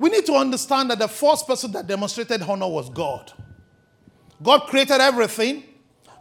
We 0.00 0.10
need 0.10 0.26
to 0.26 0.32
understand 0.32 0.90
that 0.90 0.98
the 0.98 1.06
first 1.06 1.46
person 1.46 1.70
that 1.70 1.86
demonstrated 1.86 2.42
honor 2.42 2.66
was 2.66 2.90
God. 2.90 3.32
God 4.42 4.62
created 4.62 5.00
everything 5.00 5.62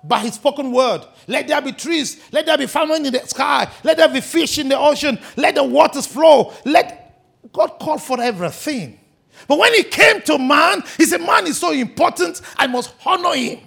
by 0.08 0.20
his 0.20 0.36
spoken 0.36 0.72
word. 0.72 1.06
Let 1.28 1.48
there 1.48 1.62
be 1.62 1.72
trees, 1.72 2.22
let 2.32 2.46
there 2.46 2.58
be 2.58 2.68
famine 2.68 3.06
in 3.06 3.14
the 3.14 3.20
sky, 3.28 3.70
let 3.84 3.98
there 3.98 4.10
be 4.10 4.22
fish 4.22 4.58
in 4.58 4.70
the 4.70 4.78
ocean, 4.78 5.20
let 5.36 5.56
the 5.56 5.64
waters 5.64 6.08
flow. 6.08 6.54
Let 6.66 7.52
God 7.52 7.80
call 7.80 7.98
for 7.98 8.22
everything. 8.22 9.00
But 9.48 9.60
when 9.60 9.74
he 9.74 9.84
came 9.84 10.22
to 10.22 10.38
man, 10.38 10.84
he 10.98 11.06
said, 11.06 11.22
Man 11.22 11.46
is 11.48 11.58
so 11.58 11.72
important, 11.72 12.42
I 12.58 12.68
must 12.68 12.94
honor 13.06 13.36
him. 13.36 13.60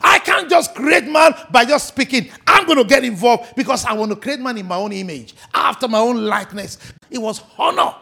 I 0.00 0.18
can't 0.18 0.50
just 0.50 0.74
create 0.74 1.04
man 1.04 1.32
by 1.50 1.64
just 1.64 1.88
speaking. 1.88 2.30
I'm 2.46 2.66
going 2.66 2.78
to 2.78 2.84
get 2.84 3.04
involved 3.04 3.54
because 3.54 3.84
I 3.84 3.92
want 3.92 4.10
to 4.10 4.16
create 4.16 4.40
man 4.40 4.58
in 4.58 4.66
my 4.66 4.76
own 4.76 4.92
image, 4.92 5.34
after 5.54 5.86
my 5.86 5.98
own 5.98 6.24
likeness. 6.24 6.78
It 7.10 7.18
was 7.18 7.42
honor. 7.56 7.94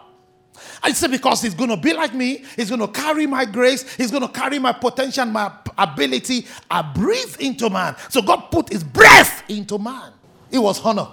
I 0.83 0.93
said, 0.93 1.11
because 1.11 1.43
he's 1.43 1.55
going 1.55 1.71
to 1.71 1.77
be 1.77 1.93
like 1.93 2.15
me, 2.15 2.45
he's 2.57 2.69
going 2.69 2.81
to 2.81 2.89
carry 2.89 3.27
my 3.27 3.45
grace, 3.45 3.95
he's 3.95 4.11
going 4.11 4.23
to 4.23 4.29
carry 4.29 4.59
my 4.59 4.73
potential, 4.73 5.27
my 5.27 5.53
ability. 5.77 6.47
I 6.71 6.83
breathe 6.83 7.37
into 7.41 7.71
man. 7.71 7.97
So 8.09 8.23
God 8.23 8.51
put 8.51 8.71
his 8.71 8.85
breath 8.85 9.43
into 9.49 9.79
man. 9.79 10.13
It 10.51 10.59
was 10.59 10.81
honor. 10.85 11.09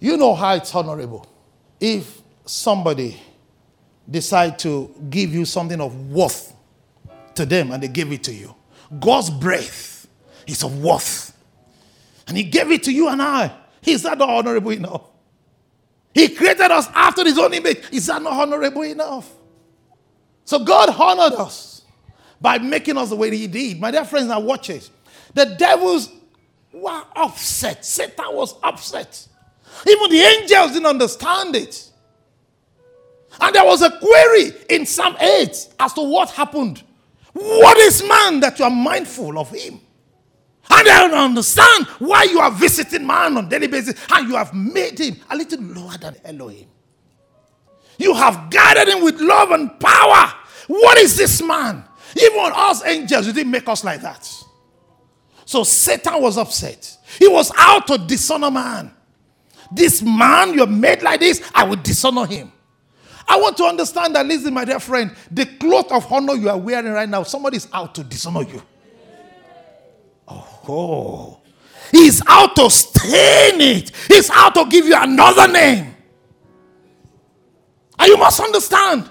You 0.00 0.16
know 0.16 0.34
how 0.34 0.54
it's 0.54 0.74
honorable. 0.74 1.26
If 1.80 2.22
somebody 2.44 3.20
decide 4.10 4.58
to 4.60 4.94
give 5.08 5.32
you 5.32 5.44
something 5.44 5.80
of 5.80 6.12
worth 6.12 6.54
to 7.34 7.46
them 7.46 7.72
and 7.72 7.82
they 7.82 7.88
give 7.88 8.12
it 8.12 8.22
to 8.24 8.32
you, 8.32 8.54
God's 9.00 9.30
breath 9.30 10.06
is 10.46 10.62
of 10.62 10.82
worth. 10.82 11.36
And 12.26 12.36
he 12.36 12.42
gave 12.42 12.70
it 12.70 12.82
to 12.84 12.92
you 12.92 13.08
and 13.08 13.20
I. 13.20 13.52
Is 13.84 14.02
that 14.02 14.20
honorable 14.20 14.70
enough? 14.70 15.02
He 16.14 16.28
created 16.28 16.70
us 16.70 16.88
after 16.94 17.24
his 17.24 17.36
own 17.38 17.52
image. 17.52 17.82
Is 17.90 18.06
that 18.06 18.22
not 18.22 18.32
honorable 18.32 18.82
enough? 18.82 19.30
So 20.44 20.64
God 20.64 20.90
honored 20.90 21.38
us 21.38 21.82
by 22.40 22.58
making 22.58 22.96
us 22.96 23.10
the 23.10 23.16
way 23.16 23.34
he 23.36 23.48
did. 23.48 23.80
My 23.80 23.90
dear 23.90 24.04
friends, 24.04 24.28
now 24.28 24.40
watch 24.40 24.70
it. 24.70 24.88
The 25.34 25.56
devils 25.58 26.10
were 26.72 27.02
upset. 27.16 27.84
Satan 27.84 28.26
was 28.30 28.54
upset. 28.62 29.26
Even 29.88 30.10
the 30.10 30.20
angels 30.20 30.72
didn't 30.72 30.86
understand 30.86 31.56
it. 31.56 31.90
And 33.40 33.54
there 33.54 33.64
was 33.64 33.82
a 33.82 33.90
query 33.98 34.52
in 34.70 34.86
Psalm 34.86 35.16
8 35.20 35.68
as 35.80 35.92
to 35.94 36.02
what 36.02 36.30
happened. 36.30 36.82
What 37.32 37.76
is 37.78 38.06
man 38.06 38.38
that 38.40 38.58
you 38.60 38.64
are 38.64 38.70
mindful 38.70 39.38
of 39.38 39.50
him? 39.50 39.80
And 40.70 40.88
I 40.88 41.08
don't 41.08 41.14
understand 41.14 41.86
why 41.98 42.24
you 42.24 42.40
are 42.40 42.50
visiting 42.50 43.06
man 43.06 43.36
on 43.36 43.48
daily 43.48 43.66
basis 43.66 44.02
and 44.10 44.28
you 44.28 44.36
have 44.36 44.54
made 44.54 44.98
him 44.98 45.16
a 45.30 45.36
little 45.36 45.60
lower 45.60 45.96
than 45.98 46.16
Elohim. 46.24 46.68
You 47.98 48.14
have 48.14 48.50
guided 48.50 48.88
him 48.88 49.04
with 49.04 49.20
love 49.20 49.50
and 49.50 49.78
power. 49.78 50.32
What 50.66 50.98
is 50.98 51.16
this 51.16 51.42
man? 51.42 51.84
Even 52.16 52.52
us 52.54 52.84
angels, 52.84 53.26
you 53.26 53.32
didn't 53.32 53.50
make 53.50 53.68
us 53.68 53.84
like 53.84 54.00
that. 54.00 54.28
So 55.44 55.64
Satan 55.64 56.22
was 56.22 56.38
upset. 56.38 56.96
He 57.18 57.28
was 57.28 57.52
out 57.56 57.86
to 57.88 57.98
dishonor 57.98 58.50
man. 58.50 58.92
This 59.70 60.02
man 60.02 60.54
you 60.54 60.60
have 60.60 60.70
made 60.70 61.02
like 61.02 61.20
this, 61.20 61.42
I 61.54 61.64
will 61.64 61.76
dishonor 61.76 62.26
him. 62.26 62.52
I 63.26 63.38
want 63.38 63.56
to 63.58 63.64
understand 63.64 64.14
that, 64.16 64.26
listen, 64.26 64.52
my 64.52 64.64
dear 64.64 64.80
friend, 64.80 65.14
the 65.30 65.46
cloth 65.46 65.90
of 65.92 66.10
honor 66.12 66.34
you 66.34 66.48
are 66.50 66.58
wearing 66.58 66.92
right 66.92 67.08
now, 67.08 67.22
somebody 67.22 67.56
is 67.56 67.68
out 67.72 67.94
to 67.94 68.04
dishonor 68.04 68.42
you. 68.42 68.62
Oh, 70.26 71.40
he's 71.90 72.22
out 72.26 72.56
to 72.56 72.70
stain 72.70 73.60
it, 73.60 73.92
he's 74.08 74.30
out 74.30 74.54
to 74.54 74.66
give 74.66 74.86
you 74.86 74.96
another 74.96 75.50
name. 75.52 75.94
And 77.98 78.08
you 78.08 78.16
must 78.16 78.40
understand 78.40 79.08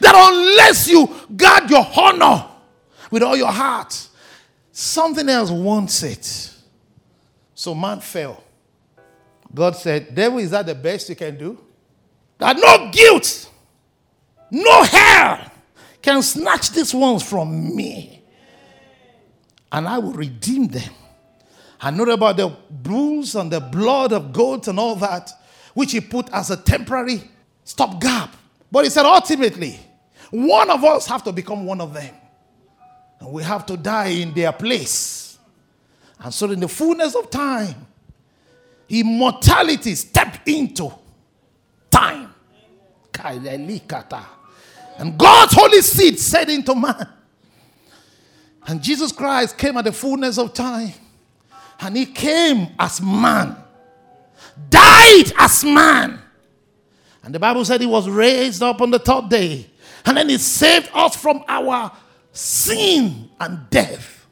that 0.00 0.14
unless 0.14 0.88
you 0.88 1.08
guard 1.36 1.70
your 1.70 1.86
honor 1.96 2.46
with 3.10 3.22
all 3.22 3.36
your 3.36 3.52
heart, 3.52 4.08
something 4.72 5.28
else 5.28 5.50
wants 5.50 6.02
it. 6.02 6.52
So 7.54 7.74
man 7.74 8.00
fell. 8.00 8.42
God 9.52 9.76
said, 9.76 10.14
Devil, 10.14 10.38
is 10.38 10.50
that 10.50 10.66
the 10.66 10.74
best 10.74 11.08
you 11.08 11.14
can 11.14 11.36
do? 11.36 11.58
That 12.38 12.56
no 12.56 12.90
guilt, 12.90 13.50
no 14.50 14.82
hell 14.82 15.50
can 16.02 16.22
snatch 16.22 16.70
these 16.70 16.92
ones 16.92 17.22
from 17.22 17.74
me 17.74 18.13
and 19.74 19.88
I 19.88 19.98
will 19.98 20.12
redeem 20.12 20.68
them. 20.68 20.90
I 21.80 21.90
know 21.90 22.04
about 22.04 22.36
the 22.36 22.56
bruise 22.70 23.34
and 23.34 23.50
the 23.50 23.58
blood 23.58 24.12
of 24.12 24.32
goats 24.32 24.68
and 24.68 24.78
all 24.78 24.94
that, 24.96 25.32
which 25.74 25.90
he 25.90 26.00
put 26.00 26.32
as 26.32 26.52
a 26.52 26.56
temporary 26.56 27.24
stopgap. 27.64 28.36
But 28.70 28.84
he 28.84 28.90
said, 28.90 29.04
ultimately, 29.04 29.80
one 30.30 30.70
of 30.70 30.84
us 30.84 31.08
have 31.08 31.24
to 31.24 31.32
become 31.32 31.66
one 31.66 31.80
of 31.80 31.92
them. 31.92 32.14
And 33.18 33.32
we 33.32 33.42
have 33.42 33.66
to 33.66 33.76
die 33.76 34.10
in 34.10 34.32
their 34.32 34.52
place. 34.52 35.38
And 36.20 36.32
so, 36.32 36.48
in 36.52 36.60
the 36.60 36.68
fullness 36.68 37.16
of 37.16 37.28
time, 37.28 37.74
immortality 38.88 39.96
stepped 39.96 40.48
into 40.48 40.92
time. 41.90 42.32
And 44.98 45.18
God's 45.18 45.52
holy 45.52 45.82
seed 45.82 46.20
said 46.20 46.48
into 46.48 46.76
man, 46.76 47.08
and 48.66 48.82
Jesus 48.82 49.12
Christ 49.12 49.58
came 49.58 49.76
at 49.76 49.84
the 49.84 49.92
fullness 49.92 50.38
of 50.38 50.54
time. 50.54 50.92
And 51.80 51.96
he 51.96 52.06
came 52.06 52.68
as 52.78 53.00
man, 53.00 53.56
died 54.70 55.32
as 55.38 55.64
man. 55.64 56.20
And 57.22 57.34
the 57.34 57.38
Bible 57.38 57.64
said 57.64 57.80
he 57.80 57.86
was 57.86 58.08
raised 58.08 58.62
up 58.62 58.80
on 58.80 58.90
the 58.90 58.98
third 58.98 59.28
day. 59.28 59.66
And 60.06 60.16
then 60.16 60.28
he 60.28 60.38
saved 60.38 60.90
us 60.94 61.16
from 61.16 61.42
our 61.48 61.90
sin 62.32 63.30
and 63.40 63.68
death. 63.70 64.26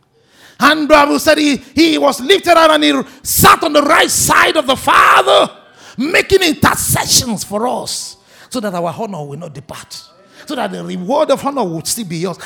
And 0.60 0.84
the 0.84 0.88
Bible 0.88 1.18
said 1.18 1.38
he, 1.38 1.56
he 1.56 1.98
was 1.98 2.20
lifted 2.20 2.56
up 2.56 2.70
and 2.70 2.84
he 2.84 3.02
sat 3.22 3.62
on 3.64 3.72
the 3.72 3.82
right 3.82 4.10
side 4.10 4.56
of 4.56 4.66
the 4.66 4.76
Father, 4.76 5.52
making 5.98 6.42
intercessions 6.42 7.42
for 7.42 7.66
us 7.66 8.16
so 8.48 8.60
that 8.60 8.72
our 8.74 8.94
honor 8.96 9.24
will 9.24 9.38
not 9.38 9.54
depart, 9.54 9.92
so 10.46 10.54
that 10.54 10.70
the 10.70 10.84
reward 10.84 11.30
of 11.30 11.44
honor 11.44 11.64
will 11.64 11.84
still 11.84 12.04
be 12.04 12.18
yours. 12.18 12.38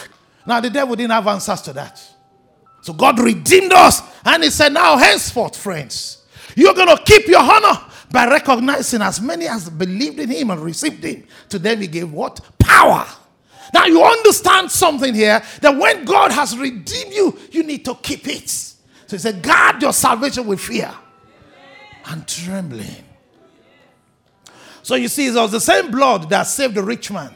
Now, 0.46 0.60
the 0.60 0.70
devil 0.70 0.94
didn't 0.94 1.12
have 1.12 1.26
answers 1.26 1.60
to 1.62 1.72
that. 1.74 2.02
So 2.82 2.92
God 2.92 3.18
redeemed 3.18 3.72
us. 3.72 4.00
And 4.24 4.44
he 4.44 4.50
said, 4.50 4.72
Now, 4.72 4.96
henceforth, 4.96 5.56
friends, 5.56 6.24
you're 6.54 6.74
going 6.74 6.96
to 6.96 7.02
keep 7.02 7.26
your 7.26 7.40
honor 7.40 7.80
by 8.10 8.28
recognizing 8.28 9.02
as 9.02 9.20
many 9.20 9.48
as 9.48 9.68
believed 9.68 10.20
in 10.20 10.30
him 10.30 10.50
and 10.50 10.60
received 10.60 11.02
him. 11.02 11.26
To 11.48 11.58
them, 11.58 11.80
he 11.80 11.88
gave 11.88 12.12
what? 12.12 12.40
Power. 12.58 13.06
Now, 13.74 13.86
you 13.86 14.02
understand 14.02 14.70
something 14.70 15.12
here 15.12 15.42
that 15.60 15.76
when 15.76 16.04
God 16.04 16.30
has 16.30 16.56
redeemed 16.56 17.12
you, 17.12 17.36
you 17.50 17.62
need 17.64 17.84
to 17.84 17.94
keep 17.96 18.26
it. 18.28 18.48
So 18.48 18.76
he 19.10 19.18
said, 19.18 19.42
Guard 19.42 19.82
your 19.82 19.92
salvation 19.92 20.46
with 20.46 20.60
fear 20.60 20.94
and 22.06 22.26
trembling. 22.26 23.04
So 24.82 24.94
you 24.94 25.08
see, 25.08 25.26
it 25.26 25.34
was 25.34 25.50
the 25.50 25.60
same 25.60 25.90
blood 25.90 26.30
that 26.30 26.44
saved 26.44 26.76
the 26.76 26.82
rich 26.82 27.10
man, 27.10 27.34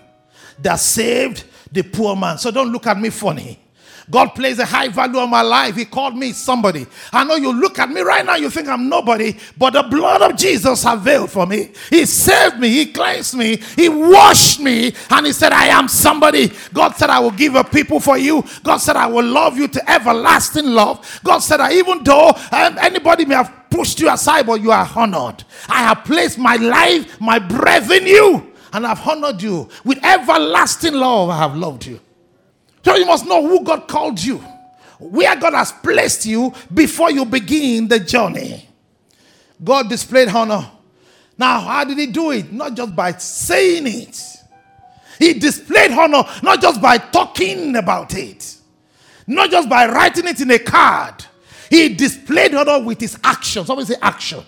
that 0.61 0.77
saved 0.77 1.45
the 1.73 1.83
poor 1.83 2.17
man. 2.17 2.39
So 2.39 2.51
don't 2.51 2.73
look 2.73 2.87
at 2.87 2.99
me 2.99 3.11
funny. 3.11 3.59
God 4.11 4.29
places 4.31 4.61
a 4.61 4.67
high 4.67 4.89
value 4.89 5.19
on 5.19 5.31
my 5.31 5.43
life. 5.43 5.77
He 5.77 5.85
called 5.85 6.17
me 6.17 6.33
somebody. 6.33 6.87
I 7.13 7.23
know 7.25 7.37
you 7.37 7.53
look 7.53 7.79
at 7.79 7.89
me 7.91 8.01
right 8.01 8.27
now, 8.27 8.35
you 8.35 8.51
think 8.51 8.69
I'm 8.69 8.89
nobody, 8.89 9.39
but 9.57 9.73
the 9.73 9.85
blood 9.85 10.23
of 10.23 10.37
Jesus 10.37 10.85
availed 10.85 11.31
for 11.31 11.47
me. 11.47 11.71
He 11.91 12.05
saved 12.07 12.59
me, 12.59 12.69
He 12.69 12.87
cleansed 12.87 13.37
me, 13.37 13.57
He 13.77 13.89
washed 13.89 14.59
me, 14.61 14.93
and 15.11 15.27
He 15.27 15.33
said, 15.33 15.53
I 15.53 15.67
am 15.67 15.87
somebody. 15.87 16.53
God 16.73 16.97
said, 16.97 17.11
I 17.11 17.21
will 17.21 17.31
give 17.31 17.55
a 17.55 17.63
people 17.63 18.01
for 18.01 18.19
you. 18.19 18.45
God 18.65 18.79
said, 18.79 18.97
I 18.97 19.07
will 19.07 19.25
love 19.25 19.57
you 19.57 19.69
to 19.69 19.91
everlasting 19.91 20.67
love. 20.67 21.21
God 21.23 21.39
said, 21.39 21.61
I 21.61 21.73
even 21.75 22.03
though 22.03 22.31
um, 22.51 22.79
anybody 22.79 23.25
may 23.25 23.37
have 23.37 23.61
pushed 23.71 24.01
you 24.01 24.13
aside, 24.13 24.47
but 24.47 24.61
you 24.61 24.73
are 24.73 24.89
honored. 24.97 25.45
I 25.69 25.83
have 25.83 26.05
placed 26.05 26.39
my 26.39 26.57
life, 26.57 27.21
my 27.21 27.39
breath 27.39 27.91
in 27.91 28.07
you, 28.07 28.50
and 28.73 28.87
I've 28.87 29.07
honored 29.07 29.43
you. 29.43 29.69
With 29.85 30.05
everlasting 30.05 30.95
love, 30.95 31.31
I 31.31 31.39
have 31.39 31.57
loved 31.57 31.87
you. 31.87 32.01
So 32.85 32.97
you 32.97 33.07
must 33.07 33.27
know 33.27 33.47
who 33.47 33.63
God 33.63 33.89
called 33.89 34.23
you, 34.23 34.39
where 34.99 35.37
God 35.37 35.55
has 35.55 35.73
placed 35.73 36.27
you 36.27 36.53
before 36.73 37.11
you 37.11 37.25
begin 37.25 37.89
the 37.89 38.01
journey. 38.01 38.69
God 39.63 39.89
displayed 39.89 40.29
honor. 40.29 40.71
Now, 41.37 41.61
how 41.61 41.85
did 41.85 41.99
He 41.99 42.07
do 42.07 42.31
it? 42.31 42.53
Not 42.53 42.75
just 42.75 42.95
by 42.95 43.13
saying 43.13 43.87
it, 43.87 44.23
He 45.19 45.35
displayed 45.35 45.91
honor 45.93 46.25
not 46.43 46.61
just 46.61 46.81
by 46.81 46.99
talking 46.99 47.77
about 47.77 48.15
it, 48.15 48.57
not 49.27 49.51
just 49.51 49.69
by 49.69 49.87
writing 49.87 50.27
it 50.27 50.41
in 50.41 50.51
a 50.51 50.59
card. 50.59 51.25
He 51.69 51.95
displayed 51.95 52.55
honor 52.55 52.81
with 52.83 53.01
His 53.01 53.19
action. 53.23 53.65
Somebody 53.65 53.93
say 53.93 54.01
action. 54.01 54.43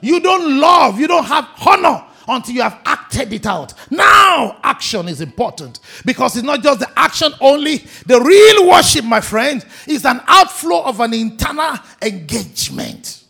You 0.00 0.20
don't 0.20 0.60
love, 0.60 1.00
you 1.00 1.08
don't 1.08 1.24
have 1.24 1.48
honor 1.66 2.04
until 2.28 2.54
you 2.54 2.62
have 2.62 2.80
acted 2.84 3.32
it 3.32 3.46
out. 3.46 3.72
Now, 3.90 4.58
action 4.62 5.08
is 5.08 5.20
important 5.20 5.80
because 6.04 6.36
it's 6.36 6.44
not 6.44 6.62
just 6.62 6.80
the 6.80 6.98
action 6.98 7.32
only. 7.40 7.78
The 8.06 8.20
real 8.20 8.68
worship, 8.68 9.04
my 9.04 9.20
friend, 9.20 9.64
is 9.86 10.04
an 10.04 10.20
outflow 10.26 10.82
of 10.82 11.00
an 11.00 11.14
internal 11.14 11.76
engagement. 12.02 13.24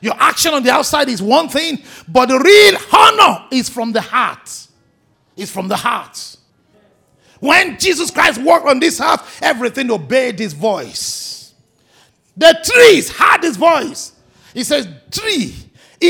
Your 0.00 0.14
action 0.18 0.52
on 0.52 0.62
the 0.62 0.70
outside 0.70 1.08
is 1.08 1.22
one 1.22 1.48
thing, 1.48 1.82
but 2.08 2.26
the 2.26 2.38
real 2.38 2.76
honor 2.92 3.46
is 3.50 3.70
from 3.70 3.92
the 3.92 4.02
heart. 4.02 4.68
It's 5.36 5.50
from 5.50 5.68
the 5.68 5.76
heart. 5.76 6.36
When 7.40 7.78
Jesus 7.78 8.10
Christ 8.10 8.40
walked 8.42 8.66
on 8.66 8.80
this 8.80 9.00
earth, 9.00 9.40
everything 9.42 9.90
obeyed 9.90 10.38
his 10.38 10.52
voice. 10.52 11.54
The 12.36 12.58
trees 12.64 13.10
heard 13.10 13.42
his 13.42 13.56
voice. 13.56 14.12
He 14.52 14.64
says, 14.64 14.88
Tree, 15.10 15.54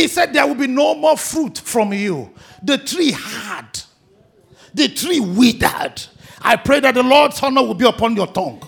he 0.00 0.08
said, 0.08 0.32
There 0.32 0.46
will 0.46 0.54
be 0.54 0.66
no 0.66 0.94
more 0.94 1.16
fruit 1.16 1.58
from 1.58 1.92
you. 1.92 2.30
The 2.62 2.78
tree 2.78 3.12
had, 3.12 3.80
the 4.72 4.88
tree 4.88 5.20
withered. 5.20 6.02
I 6.40 6.56
pray 6.56 6.80
that 6.80 6.94
the 6.94 7.02
Lord's 7.02 7.42
honor 7.42 7.62
will 7.62 7.74
be 7.74 7.86
upon 7.86 8.16
your 8.16 8.26
tongue. 8.26 8.62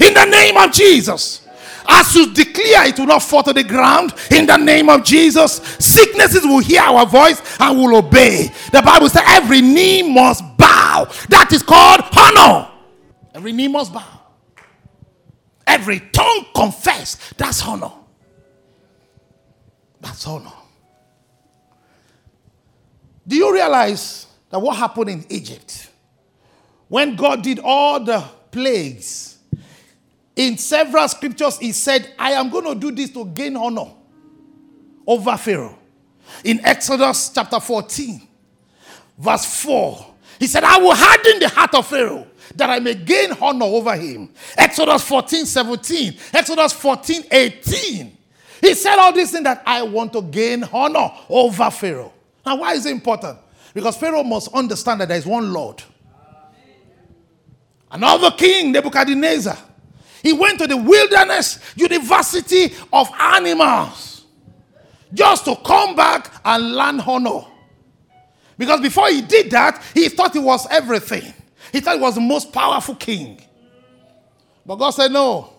In 0.00 0.14
the 0.14 0.24
name 0.24 0.56
of 0.56 0.72
Jesus. 0.72 1.46
As 1.88 2.14
you 2.14 2.32
declare, 2.32 2.88
it 2.88 2.98
will 2.98 3.06
not 3.06 3.22
fall 3.22 3.42
to 3.44 3.52
the 3.52 3.62
ground. 3.62 4.12
In 4.30 4.46
the 4.46 4.56
name 4.56 4.88
of 4.88 5.04
Jesus, 5.04 5.54
sicknesses 5.78 6.44
will 6.44 6.58
hear 6.58 6.82
our 6.82 7.06
voice 7.06 7.40
and 7.60 7.78
will 7.78 7.96
obey. 7.96 8.50
The 8.72 8.82
Bible 8.82 9.08
says 9.08 9.22
every 9.26 9.60
knee 9.60 10.02
must 10.02 10.42
bow. 10.56 11.08
That 11.28 11.52
is 11.52 11.62
called 11.62 12.00
honor. 12.16 12.70
Every 13.34 13.52
knee 13.52 13.68
must 13.68 13.92
bow. 13.92 14.04
Every 15.66 16.00
tongue 16.12 16.46
confess. 16.54 17.32
That's 17.36 17.64
honor. 17.64 17.92
That's 20.00 20.26
honor. 20.26 20.52
Do 23.26 23.36
you 23.36 23.52
realize 23.52 24.26
that 24.50 24.58
what 24.58 24.76
happened 24.76 25.10
in 25.10 25.24
Egypt? 25.28 25.90
When 26.88 27.16
God 27.16 27.42
did 27.42 27.58
all 27.58 27.98
the 28.00 28.24
plagues, 28.50 29.38
in 30.36 30.58
several 30.58 31.08
scriptures, 31.08 31.58
He 31.58 31.72
said, 31.72 32.12
I 32.18 32.32
am 32.32 32.50
going 32.50 32.64
to 32.64 32.74
do 32.74 32.94
this 32.94 33.10
to 33.10 33.24
gain 33.24 33.56
honor 33.56 33.90
over 35.06 35.36
Pharaoh. 35.36 35.78
In 36.44 36.64
Exodus 36.64 37.30
chapter 37.30 37.58
14, 37.58 38.20
verse 39.18 39.62
4, 39.62 40.06
He 40.38 40.46
said, 40.46 40.64
I 40.64 40.78
will 40.78 40.94
harden 40.94 41.40
the 41.40 41.48
heart 41.48 41.74
of 41.74 41.86
Pharaoh 41.86 42.26
that 42.54 42.70
I 42.70 42.78
may 42.78 42.94
gain 42.94 43.32
honor 43.40 43.64
over 43.64 43.96
him. 43.96 44.30
Exodus 44.56 45.02
14, 45.02 45.46
17, 45.46 46.16
Exodus 46.32 46.72
14, 46.74 47.24
18. 47.30 48.16
He 48.60 48.74
said 48.74 48.96
all 48.96 49.12
these 49.12 49.32
things 49.32 49.44
that 49.44 49.62
I 49.66 49.82
want 49.82 50.12
to 50.12 50.22
gain 50.22 50.64
honor 50.64 51.10
over 51.28 51.70
Pharaoh. 51.70 52.12
Now, 52.46 52.54
why 52.54 52.74
is 52.74 52.86
it 52.86 52.92
important? 52.92 53.38
Because 53.74 53.96
Pharaoh 53.96 54.22
must 54.22 54.54
understand 54.54 55.00
that 55.00 55.08
there 55.08 55.18
is 55.18 55.26
one 55.26 55.52
Lord. 55.52 55.82
Another 57.90 58.30
king, 58.30 58.70
Nebuchadnezzar, 58.70 59.58
he 60.22 60.32
went 60.32 60.60
to 60.60 60.68
the 60.68 60.76
wilderness 60.76 61.58
university 61.74 62.72
of 62.92 63.08
animals 63.18 64.24
just 65.12 65.44
to 65.44 65.56
come 65.56 65.96
back 65.96 66.32
and 66.44 66.76
learn 66.76 67.00
honor. 67.00 67.44
Because 68.56 68.80
before 68.80 69.08
he 69.08 69.22
did 69.22 69.50
that, 69.50 69.82
he 69.92 70.08
thought 70.08 70.32
he 70.32 70.38
was 70.38 70.66
everything. 70.70 71.34
He 71.72 71.80
thought 71.80 71.96
he 71.96 72.00
was 72.00 72.14
the 72.14 72.20
most 72.20 72.52
powerful 72.52 72.94
king. 72.94 73.40
But 74.64 74.76
God 74.76 74.90
said, 74.90 75.12
No. 75.12 75.52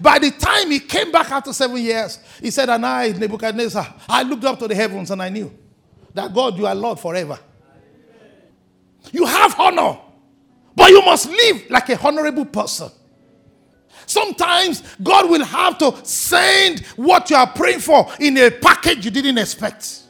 By 0.00 0.18
the 0.18 0.32
time 0.32 0.70
he 0.70 0.80
came 0.80 1.12
back 1.12 1.30
after 1.30 1.52
seven 1.52 1.76
years, 1.78 2.18
he 2.40 2.50
said, 2.50 2.68
And 2.68 2.84
I, 2.84 3.12
Nebuchadnezzar, 3.12 3.94
I 4.08 4.24
looked 4.24 4.44
up 4.44 4.58
to 4.58 4.68
the 4.68 4.74
heavens 4.74 5.10
and 5.10 5.22
I 5.22 5.28
knew 5.28 5.56
that 6.14 6.32
God, 6.32 6.56
you 6.56 6.66
are 6.66 6.74
Lord 6.74 6.98
forever. 6.98 7.38
You 9.12 9.26
have 9.26 9.58
honor, 9.58 9.98
but 10.74 10.90
you 10.90 11.02
must 11.02 11.28
live 11.28 11.68
like 11.70 11.88
a 11.90 12.00
honorable 12.00 12.46
person. 12.46 12.90
Sometimes 14.06 14.82
God 15.02 15.28
will 15.30 15.44
have 15.44 15.78
to 15.78 15.94
send 16.04 16.80
what 16.96 17.30
you 17.30 17.36
are 17.36 17.46
praying 17.46 17.80
for 17.80 18.10
in 18.20 18.36
a 18.38 18.50
package 18.50 19.04
you 19.04 19.10
didn't 19.10 19.38
expect. 19.38 20.02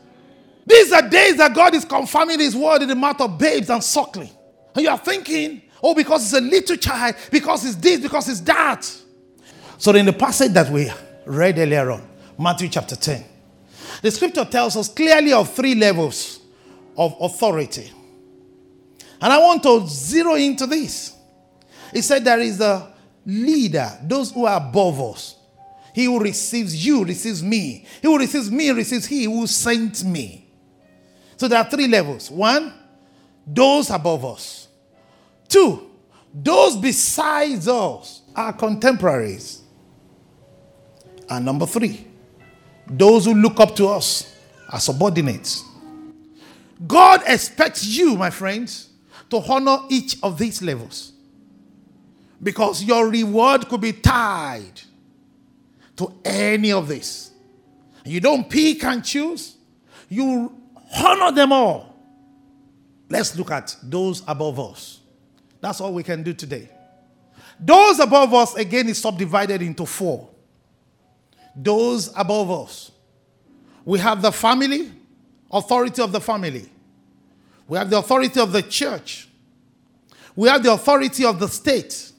These 0.67 0.93
are 0.93 1.09
days 1.09 1.37
that 1.37 1.55
God 1.55 1.75
is 1.75 1.85
confirming 1.85 2.41
His 2.41 2.57
word 2.57 2.83
in 2.83 2.89
the 2.89 2.95
mouth 2.95 3.21
of 3.21 3.39
babes 3.39 3.71
and 3.71 3.83
suckling. 3.83 4.31
And 4.75 4.85
you 4.85 4.91
are 4.91 4.99
thinking, 4.99 5.63
oh, 5.83 5.95
because 5.95 6.25
it's 6.25 6.33
a 6.33 6.41
little 6.41 6.77
child, 6.77 7.15
because 7.31 7.65
it's 7.65 7.77
this, 7.77 8.01
because 8.01 8.29
it's 8.29 8.41
that. 8.41 8.83
So, 9.79 9.95
in 9.95 10.07
the 10.07 10.13
passage 10.13 10.53
that 10.53 10.71
we 10.71 10.91
read 11.27 11.59
earlier 11.59 11.91
on, 11.91 12.03
Matthew 12.39 12.69
chapter 12.69 12.97
10, 12.97 13.25
the 14.05 14.11
scripture 14.11 14.45
tells 14.45 14.77
us 14.77 14.87
clearly 14.91 15.33
of 15.33 15.55
three 15.55 15.75
levels 15.75 16.39
of 16.95 17.17
authority. 17.23 17.91
And 19.19 19.33
I 19.33 19.39
want 19.39 19.63
to 19.63 19.87
zero 19.89 20.35
into 20.35 20.67
this. 20.67 21.17
He 21.91 22.03
said 22.03 22.23
there 22.23 22.39
is 22.39 22.61
a 22.61 22.93
leader, 23.25 23.91
those 24.03 24.31
who 24.31 24.45
are 24.45 24.59
above 24.59 25.01
us. 25.01 25.37
He 25.95 26.05
who 26.05 26.21
receives 26.21 26.85
you 26.85 27.03
receives 27.03 27.43
me. 27.43 27.87
He 28.03 28.07
who 28.07 28.19
receives 28.19 28.51
me 28.51 28.69
receives 28.73 29.07
he 29.07 29.25
who 29.25 29.47
sent 29.47 30.05
me. 30.05 30.51
So 31.39 31.49
there 31.49 31.61
are 31.61 31.71
three 31.71 31.89
levels. 31.89 32.31
One, 32.31 32.75
those 33.47 33.89
above 33.89 34.23
us. 34.27 34.69
Two, 35.49 35.91
those 36.35 36.77
besides 36.77 37.69
us 37.69 38.21
are 38.37 38.53
contemporaries. 38.53 39.63
And 41.31 41.47
number 41.47 41.65
three, 41.65 42.09
those 42.87 43.25
who 43.25 43.35
look 43.35 43.61
up 43.61 43.75
to 43.77 43.89
us 43.89 44.35
are 44.69 44.81
subordinates. 44.81 45.65
God 46.87 47.23
expects 47.27 47.87
you, 47.87 48.17
my 48.17 48.31
friends, 48.31 48.91
to 49.31 49.39
honor 49.39 49.79
each 49.89 50.17
of 50.23 50.39
these 50.39 50.63
levels 50.63 51.13
because 52.43 52.83
your 52.83 53.09
reward 53.09 53.69
could 53.69 53.81
be 53.81 53.93
tied 53.93 54.83
to 55.97 56.13
any 56.25 56.73
of 56.73 56.89
this. 56.89 57.31
You 58.05 58.21
don't 58.21 58.49
pick 58.51 58.85
and 58.85 59.03
choose, 59.05 59.57
you 60.09 60.55
honor 60.97 61.33
them 61.33 61.53
all. 61.53 61.95
Let's 63.09 63.37
look 63.37 63.51
at 63.51 63.77
those 63.83 64.23
above 64.27 64.59
us. 64.61 65.01
That's 65.61 65.81
all 65.81 65.95
we 65.95 66.03
can 66.03 66.23
do 66.23 66.35
today. 66.35 66.69
Those 67.59 68.01
above 68.01 68.35
us, 68.35 68.55
again, 68.57 68.89
is 68.89 68.99
subdivided 68.99 69.63
into 69.63 69.87
four 69.87 70.29
those 71.57 72.13
above 72.17 72.51
us. 72.51 72.91
We 73.85 73.99
have 73.99 74.23
the 74.23 74.33
family, 74.33 74.91
authority 75.51 76.03
of 76.03 76.13
the 76.13 76.21
family. 76.21 76.69
We 77.69 77.79
have 77.79 77.91
the 77.91 77.99
authority 77.99 78.41
of 78.41 78.53
the 78.53 78.63
church. 78.63 79.29
We 80.37 80.49
have 80.49 80.63
the 80.63 80.73
authority 80.73 81.25
of 81.25 81.39
the 81.39 81.49
state, 81.49 82.13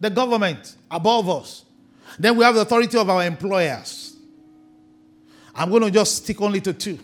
the 0.00 0.10
government 0.10 0.76
above 0.90 1.28
us. 1.28 1.64
Then 2.18 2.36
we 2.36 2.44
have 2.44 2.54
the 2.54 2.62
authority 2.62 2.98
of 2.98 3.08
our 3.08 3.24
employers. 3.24 4.16
I'm 5.54 5.70
going 5.70 5.82
to 5.82 5.90
just 5.90 6.16
stick 6.16 6.40
only 6.40 6.60
to 6.62 6.72
two 6.72 6.98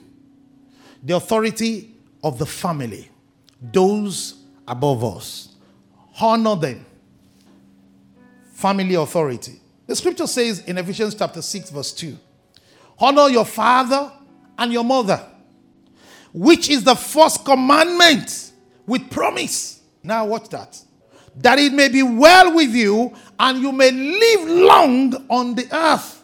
the 1.02 1.16
authority 1.16 1.94
of 2.22 2.38
the 2.38 2.46
family, 2.46 3.09
those 3.61 4.35
above 4.68 5.02
us. 5.02 5.48
Honor 6.20 6.56
them. 6.56 6.85
Family 8.52 8.94
authority. 8.94 9.60
The 9.90 9.96
scripture 9.96 10.29
says 10.29 10.61
in 10.61 10.79
Ephesians 10.79 11.16
chapter 11.16 11.42
6, 11.42 11.70
verse 11.70 11.92
2 11.92 12.16
Honor 13.00 13.29
your 13.29 13.44
father 13.44 14.12
and 14.57 14.72
your 14.72 14.85
mother, 14.85 15.20
which 16.33 16.70
is 16.70 16.85
the 16.85 16.94
first 16.94 17.44
commandment 17.44 18.53
with 18.87 19.11
promise. 19.11 19.81
Now, 20.05 20.26
watch 20.26 20.48
that. 20.50 20.81
that 21.38 21.59
it 21.59 21.72
may 21.72 21.88
be 21.88 22.05
well 22.05 22.55
with 22.55 22.72
you 22.72 23.12
and 23.37 23.61
you 23.61 23.72
may 23.72 23.90
live 23.90 24.48
long 24.48 25.26
on 25.29 25.57
the 25.57 25.66
earth. 25.72 26.22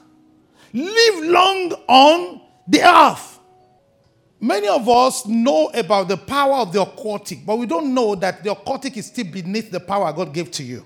Live 0.72 1.24
long 1.24 1.72
on 1.88 2.42
the 2.68 2.82
earth. 2.82 3.40
Many 4.40 4.68
of 4.68 4.88
us 4.88 5.26
know 5.26 5.72
about 5.74 6.06
the 6.06 6.16
power 6.16 6.58
of 6.58 6.72
the 6.72 6.84
occultic, 6.84 7.44
but 7.44 7.56
we 7.56 7.66
don't 7.66 7.92
know 7.92 8.14
that 8.14 8.44
the 8.44 8.54
occultic 8.54 8.96
is 8.96 9.06
still 9.06 9.26
beneath 9.26 9.72
the 9.72 9.80
power 9.80 10.12
God 10.12 10.32
gave 10.32 10.52
to 10.52 10.62
you. 10.62 10.84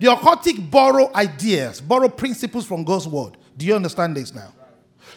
The 0.00 0.06
occultic 0.06 0.70
borrow 0.70 1.14
ideas, 1.14 1.80
borrow 1.80 2.08
principles 2.08 2.66
from 2.66 2.84
God's 2.84 3.06
word. 3.06 3.36
Do 3.56 3.66
you 3.66 3.76
understand 3.76 4.16
this 4.16 4.34
now? 4.34 4.52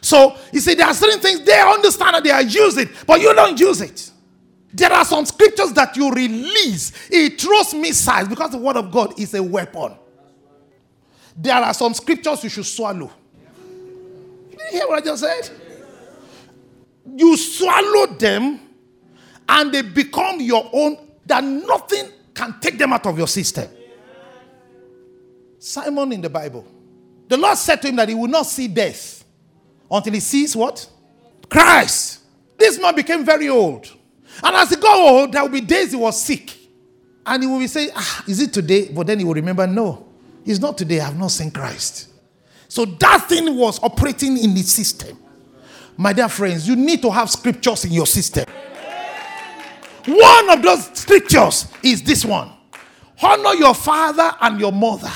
So 0.02 0.36
you 0.52 0.60
see, 0.60 0.74
there 0.74 0.88
are 0.88 0.94
certain 0.94 1.22
things 1.22 1.42
they 1.46 1.58
understand 1.62 2.18
and 2.18 2.26
they 2.26 2.32
are 2.32 2.42
it, 2.44 2.90
but 3.08 3.22
you 3.22 3.34
don't 3.34 3.58
use 3.58 3.80
it. 3.80 4.12
There 4.74 4.92
are 4.92 5.06
some 5.06 5.26
scriptures 5.26 5.72
that 5.74 5.96
you 5.96 6.12
release. 6.12 6.92
It 7.10 7.40
throws 7.40 7.74
missiles 7.74 8.28
because 8.28 8.52
the 8.52 8.58
word 8.58 8.76
of 8.76 8.92
God 8.92 9.18
is 9.18 9.34
a 9.34 9.42
weapon. 9.42 9.94
There 11.38 11.56
are 11.56 11.74
some 11.74 11.94
scriptures 11.94 12.44
you 12.44 12.50
should 12.50 12.66
swallow. 12.66 13.10
You 14.52 14.60
hear 14.70 14.88
what 14.88 15.02
I 15.02 15.06
just 15.06 15.24
said? 15.24 15.50
You 17.16 17.38
swallow 17.38 18.08
them 18.08 18.60
and 19.48 19.72
they 19.72 19.82
become 19.82 20.42
your 20.42 20.70
own, 20.74 20.98
that 21.26 21.42
nothing 21.42 22.10
can 22.34 22.60
take 22.60 22.78
them 22.78 22.92
out 22.92 23.06
of 23.06 23.18
your 23.18 23.28
system. 23.28 23.70
Simon 25.64 26.12
in 26.12 26.20
the 26.20 26.30
Bible, 26.30 26.68
the 27.30 27.38
Lord 27.38 27.58
said 27.58 27.82
to 27.82 27.88
him 27.88 27.96
that 27.96 28.10
he 28.10 28.16
will 28.16 28.28
not 28.28 28.46
see 28.46 28.68
death 28.68 29.24
until 29.90 30.12
he 30.12 30.20
sees 30.20 30.58
what? 30.58 30.90
Christ. 31.50 32.20
This 32.58 32.78
man 32.82 32.94
became 32.94 33.24
very 33.24 33.48
old. 33.48 33.88
And 34.44 34.56
as 34.58 34.72
he 34.72 34.76
got 34.76 34.98
old, 34.98 35.32
there 35.32 35.42
will 35.42 35.50
be 35.50 35.62
days 35.62 35.92
he 35.92 35.96
was 35.98 36.22
sick. 36.22 36.54
And 37.26 37.44
he 37.44 37.48
will 37.48 37.60
be 37.60 37.68
saying, 37.68 37.92
ah, 37.96 38.26
is 38.28 38.42
it 38.42 38.52
today? 38.52 38.90
But 38.90 39.08
then 39.08 39.20
he 39.20 39.26
will 39.26 39.36
remember, 39.36 39.66
no, 39.66 40.06
it's 40.46 40.60
not 40.60 40.78
today. 40.78 41.00
I 41.00 41.06
have 41.06 41.18
not 41.18 41.32
seen 41.32 41.50
Christ. 41.50 42.10
So 42.68 42.84
that 42.84 43.30
thing 43.30 43.56
was 43.56 43.82
operating 43.82 44.38
in 44.38 44.54
the 44.54 44.64
system. 44.64 45.18
My 45.96 46.12
dear 46.12 46.28
friends, 46.28 46.68
you 46.68 46.76
need 46.76 47.02
to 47.04 47.10
have 47.10 47.30
scriptures 47.30 47.86
in 47.86 47.94
your 47.94 48.08
system. 48.08 48.46
One 50.08 50.50
of 50.50 50.62
those 50.62 50.88
scriptures 51.00 51.68
is 51.82 52.04
this 52.04 52.26
one 52.26 52.52
Honor 53.22 53.54
your 53.54 53.74
father 53.74 54.36
and 54.42 54.60
your 54.60 54.74
mother, 54.74 55.12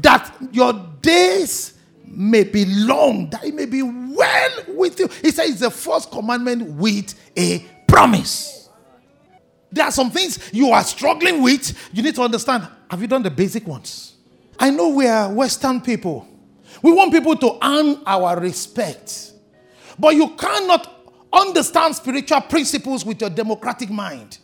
that 0.00 0.34
your 0.52 0.72
days 1.00 1.74
may 2.06 2.44
be 2.44 2.64
long, 2.66 3.30
that 3.30 3.44
it 3.44 3.54
may 3.54 3.66
be 3.66 3.82
well 3.82 4.50
with 4.68 4.98
you. 4.98 5.08
He 5.22 5.30
says 5.30 5.60
the 5.60 5.70
first 5.70 6.10
commandment 6.10 6.70
with 6.72 7.14
a 7.36 7.60
promise. 7.86 8.68
There 9.70 9.84
are 9.84 9.90
some 9.92 10.10
things 10.10 10.50
you 10.52 10.70
are 10.70 10.84
struggling 10.84 11.42
with. 11.42 11.76
You 11.92 12.02
need 12.02 12.14
to 12.16 12.22
understand. 12.22 12.68
Have 12.90 13.00
you 13.00 13.06
done 13.06 13.22
the 13.22 13.30
basic 13.30 13.66
ones? 13.66 14.16
I 14.58 14.70
know 14.70 14.90
we 14.90 15.06
are 15.06 15.32
Western 15.32 15.80
people. 15.80 16.28
We 16.82 16.92
want 16.92 17.12
people 17.12 17.36
to 17.36 17.58
earn 17.62 18.02
our 18.06 18.38
respect. 18.38 19.32
But 19.98 20.14
you 20.14 20.28
cannot 20.36 21.10
understand 21.32 21.96
spiritual 21.96 22.42
principles 22.42 23.04
with 23.04 23.20
your 23.20 23.30
democratic 23.30 23.88
mind. 23.88 24.38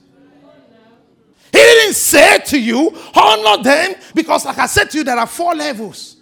Didn't 1.89 1.97
say 1.97 2.39
to 2.39 2.61
you, 2.61 2.95
honor 3.15 3.63
them, 3.63 3.95
because, 4.15 4.45
like 4.45 4.59
I 4.59 4.67
said 4.67 4.91
to 4.91 4.99
you, 4.99 5.05
there 5.05 5.17
are 5.17 5.27
four 5.27 5.55
levels. 5.55 6.17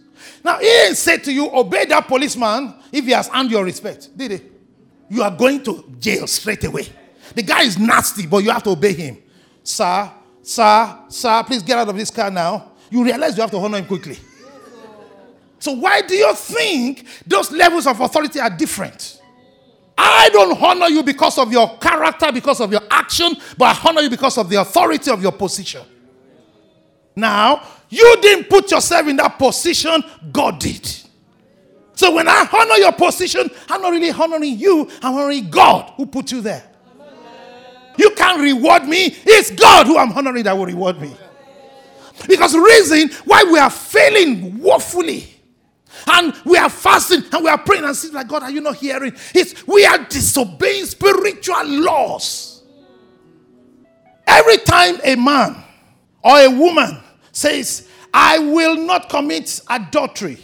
Now, 0.45 0.59
he 0.59 0.65
didn't 0.65 0.95
say 0.95 1.19
to 1.19 1.33
you, 1.33 1.51
obey 1.53 1.87
that 1.87 2.07
policeman 2.07 2.73
if 2.93 3.05
he 3.05 3.11
has 3.11 3.29
earned 3.35 3.51
your 3.51 3.65
respect. 3.65 4.17
Did 4.17 4.31
he? 4.31 4.41
You 5.11 5.25
are 5.25 5.31
going 5.33 5.65
to 5.65 5.85
jail 5.99 6.29
straight 6.29 6.63
away. 6.63 6.87
The 7.35 7.43
guy 7.43 7.63
is 7.63 7.81
nasty, 7.81 8.29
but 8.29 8.45
you 8.45 8.51
have 8.53 8.63
to 8.63 8.71
obey 8.71 8.93
him. 8.93 9.19
Sir, 9.65 10.09
sir, 10.41 10.99
sir, 11.09 11.43
please 11.43 11.65
get 11.65 11.79
out 11.79 11.89
of 11.89 11.97
this 11.97 12.13
car 12.13 12.31
now. 12.31 12.71
You 12.89 13.03
realize 13.03 13.37
you 13.37 13.41
have 13.41 13.51
to 13.51 13.59
honor 13.59 13.79
him 13.79 13.87
quickly. 13.87 14.19
So, 15.59 15.73
why 15.73 16.03
do 16.03 16.15
you 16.15 16.33
think 16.33 17.09
those 17.27 17.51
levels 17.51 17.89
of 17.89 17.99
authority 18.01 18.39
are 18.39 18.51
different? 18.51 19.16
I 19.99 20.29
don't 20.31 20.61
honor 20.63 20.89
you 20.89 21.03
because 21.03 21.39
of 21.39 21.51
your 21.51 21.79
character, 21.79 22.31
because 22.31 22.61
of 22.61 22.71
your 22.71 22.83
action, 22.91 23.35
but 23.57 23.77
I 23.77 23.89
honor 23.89 24.03
you 24.03 24.11
because 24.11 24.37
of 24.39 24.49
the 24.49 24.61
authority 24.61 25.11
of 25.11 25.23
your 25.23 25.33
position. 25.33 25.83
Now, 27.15 27.63
you 27.89 28.19
didn't 28.21 28.51
put 28.51 28.71
yourself 28.71 29.09
in 29.09 29.17
that 29.17 29.39
position, 29.39 30.03
God 30.33 30.59
did. 30.59 30.87
So 31.95 32.15
when 32.15 32.29
I 32.29 32.47
honor 32.53 32.75
your 32.75 32.93
position, 32.93 33.49
I'm 33.71 33.81
not 33.81 33.91
really 33.91 34.11
honoring 34.11 34.59
you, 34.59 34.89
I'm 35.03 35.15
honoring 35.15 35.49
God 35.49 35.95
who 35.97 36.05
put 36.05 36.31
you 36.31 36.43
there. 36.43 36.65
You 37.97 38.11
can't 38.11 38.43
reward 38.43 38.85
me. 38.85 39.17
It's 39.25 39.51
God 39.51 39.87
who 39.87 39.97
I'm 39.97 40.13
honoring 40.13 40.45
that 40.45 40.53
will 40.53 40.67
reward 40.67 41.01
me. 41.01 41.17
Because 42.29 42.53
the 42.53 42.61
reason 42.61 43.11
why 43.25 43.45
we 43.45 43.59
are 43.59 43.71
failing 43.71 44.59
woefully 44.59 45.36
and 46.07 46.35
we 46.45 46.57
are 46.59 46.71
fasting 46.71 47.23
and 47.33 47.45
we 47.45 47.51
are 47.51 47.59
praying 47.59 47.85
and 47.85 47.97
saying, 47.97 48.15
like, 48.15 48.29
God, 48.29 48.43
are 48.43 48.51
you 48.51 48.61
not 48.61 48.77
hearing? 48.77 49.13
It's 49.35 49.67
we 49.67 49.85
are 49.87 49.99
disobeying 49.99 50.87
spiritual 50.87 51.65
laws. 51.67 52.63
Every 54.27 54.59
time 54.59 54.99
a 55.05 55.15
man 55.17 55.63
or 56.23 56.39
a 56.39 56.49
woman 56.49 57.01
says, 57.33 57.89
I 58.13 58.39
will 58.39 58.77
not 58.77 59.09
commit 59.09 59.61
adultery, 59.69 60.39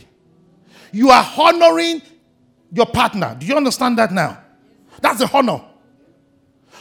you 0.93 1.11
are 1.11 1.27
honoring 1.37 2.03
your 2.73 2.87
partner. 2.87 3.37
Do 3.39 3.47
you 3.47 3.57
understand 3.57 3.99
that 3.99 4.13
now? 4.13 4.39
That's 5.01 5.19
the 5.19 5.31
honor. 5.33 5.63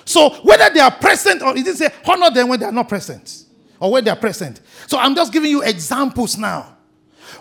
So 0.05 0.29
whether 0.41 0.73
they 0.73 0.79
are 0.79 0.91
present 0.91 1.41
or 1.41 1.51
it 1.51 1.63
didn't 1.63 1.77
say 1.77 1.89
honor 2.07 2.29
them 2.29 2.49
when 2.49 2.59
they 2.59 2.65
are 2.65 2.71
not 2.71 2.89
present 2.89 3.45
or 3.79 3.91
when 3.91 4.03
they 4.03 4.11
are 4.11 4.15
present. 4.15 4.61
So 4.87 4.97
I'm 4.97 5.15
just 5.15 5.33
giving 5.33 5.49
you 5.49 5.61
examples 5.63 6.37
now. 6.37 6.70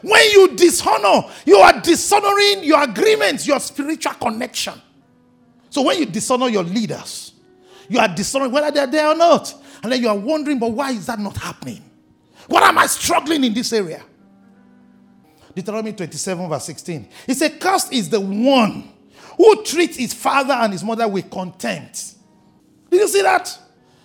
When 0.03 0.31
you 0.31 0.57
dishonor, 0.57 1.29
you 1.44 1.57
are 1.57 1.81
dishonoring 1.81 2.64
your 2.64 2.83
agreements, 2.83 3.46
your 3.46 3.61
spiritual 3.61 4.14
connection. 4.14 4.74
So 5.70 5.83
when 5.83 5.98
you 5.98 6.07
dishonor 6.07 6.48
your 6.48 6.64
leaders, 6.64 7.33
you 7.88 7.98
are 7.98 8.09
dishonoring 8.09 8.53
whether 8.53 8.70
they're 8.70 8.87
there 8.87 9.09
or 9.09 9.14
not. 9.14 9.55
And 9.83 9.92
then 9.92 10.00
you 10.00 10.09
are 10.09 10.16
wondering, 10.16 10.59
but 10.59 10.72
why 10.72 10.92
is 10.92 11.07
that 11.07 11.18
not 11.18 11.37
happening? 11.37 11.83
What 12.46 12.62
am 12.62 12.79
I 12.79 12.87
struggling 12.87 13.44
in 13.44 13.55
this 13.55 13.72
area? 13.72 14.03
Deuteronomy 15.55 15.92
27, 15.92 16.48
verse 16.48 16.64
16. 16.64 17.09
He 17.26 17.35
said, 17.35 17.61
Cursed 17.61 17.92
is 17.92 18.09
the 18.09 18.20
one 18.20 18.92
who 19.37 19.62
treats 19.64 19.96
his 19.96 20.14
father 20.14 20.53
and 20.55 20.72
his 20.72 20.85
mother 20.85 21.09
with 21.09 21.31
contempt. 21.31 22.14
Did 22.90 23.00
you 23.00 23.09
see 23.09 23.22
that? 23.22 23.57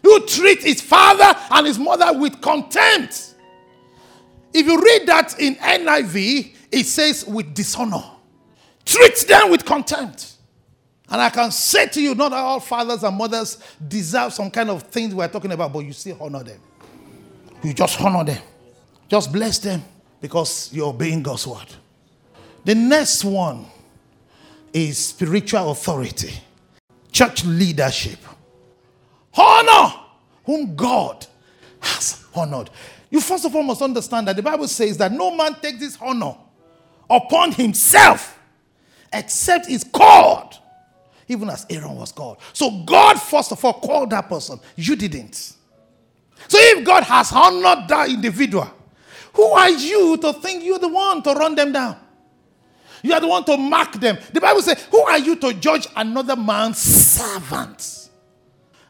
Who 0.03 0.25
treats 0.25 0.63
his 0.63 0.81
father 0.81 1.37
and 1.51 1.67
his 1.67 1.79
mother 1.79 2.17
with 2.17 2.39
contempt. 2.41 3.34
If 4.57 4.67
you 4.67 4.81
read 4.81 5.05
that 5.07 5.37
in 5.37 5.55
NIV, 5.55 6.55
it 6.71 6.85
says 6.85 7.25
with 7.25 7.53
dishonor. 7.53 8.01
Treat 8.85 9.17
them 9.27 9.51
with 9.51 9.65
contempt. 9.65 10.35
And 11.09 11.21
I 11.21 11.29
can 11.29 11.51
say 11.51 11.87
to 11.87 12.01
you, 12.01 12.15
not 12.15 12.31
all 12.31 12.61
fathers 12.61 13.03
and 13.03 13.17
mothers 13.17 13.61
deserve 13.85 14.31
some 14.31 14.49
kind 14.49 14.69
of 14.69 14.83
things 14.83 15.13
we're 15.13 15.27
talking 15.27 15.51
about, 15.51 15.73
but 15.73 15.79
you 15.79 15.91
still 15.91 16.17
honor 16.21 16.41
them. 16.41 16.61
You 17.63 17.73
just 17.73 17.99
honor 17.99 18.23
them. 18.23 18.41
Just 19.09 19.33
bless 19.33 19.59
them 19.59 19.83
because 20.21 20.71
you're 20.71 20.87
obeying 20.87 21.21
God's 21.21 21.45
word. 21.45 21.67
The 22.63 22.75
next 22.75 23.25
one 23.25 23.65
is 24.71 24.97
spiritual 24.97 25.71
authority, 25.71 26.31
church 27.11 27.43
leadership. 27.43 28.19
Honor 29.37 29.95
whom 30.45 30.77
God 30.77 31.27
has 31.85 32.25
honored. 32.33 32.69
You 33.09 33.21
first 33.21 33.45
of 33.45 33.55
all 33.55 33.63
must 33.63 33.81
understand 33.81 34.27
that 34.27 34.35
the 34.35 34.43
Bible 34.43 34.67
says 34.67 34.97
that 34.97 35.11
no 35.11 35.35
man 35.35 35.55
takes 35.61 35.79
this 35.79 35.97
honor 36.01 36.35
upon 37.09 37.51
himself 37.51 38.39
except 39.13 39.69
is 39.69 39.83
called, 39.83 40.59
even 41.27 41.49
as 41.49 41.65
Aaron 41.69 41.95
was 41.95 42.11
called. 42.11 42.37
So 42.53 42.83
God, 42.85 43.21
first 43.21 43.51
of 43.51 43.63
all, 43.63 43.73
called 43.73 44.09
that 44.09 44.27
person. 44.27 44.59
You 44.75 44.95
didn't. 44.95 45.35
So 46.47 46.57
if 46.59 46.85
God 46.85 47.03
has 47.03 47.31
honored 47.31 47.87
that 47.87 48.09
individual, 48.09 48.69
who 49.33 49.43
are 49.51 49.69
you 49.69 50.17
to 50.17 50.33
think 50.33 50.63
you're 50.63 50.79
the 50.79 50.87
one 50.87 51.21
to 51.23 51.33
run 51.33 51.55
them 51.55 51.71
down? 51.71 51.97
You 53.03 53.13
are 53.13 53.21
the 53.21 53.27
one 53.27 53.43
to 53.45 53.57
mark 53.57 53.93
them. 53.93 54.17
The 54.33 54.41
Bible 54.41 54.61
says, 54.61 54.83
Who 54.89 54.99
are 55.01 55.19
you 55.19 55.35
to 55.35 55.53
judge 55.53 55.87
another 55.95 56.35
man's 56.35 56.79
servant? 56.79 58.09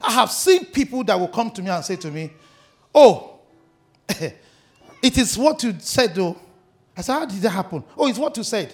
I 0.01 0.11
have 0.11 0.31
seen 0.31 0.65
people 0.65 1.03
that 1.05 1.19
will 1.19 1.27
come 1.27 1.51
to 1.51 1.61
me 1.61 1.69
and 1.69 1.83
say 1.83 1.95
to 1.97 2.11
me, 2.11 2.31
Oh, 2.95 3.39
it 4.07 5.17
is 5.17 5.37
what 5.37 5.61
you 5.61 5.75
said, 5.79 6.15
though. 6.15 6.37
I 6.95 7.01
said, 7.01 7.13
How 7.13 7.25
did 7.25 7.41
that 7.41 7.49
happen? 7.49 7.83
Oh, 7.97 8.07
it's 8.07 8.17
what 8.17 8.35
you 8.37 8.43
said. 8.43 8.73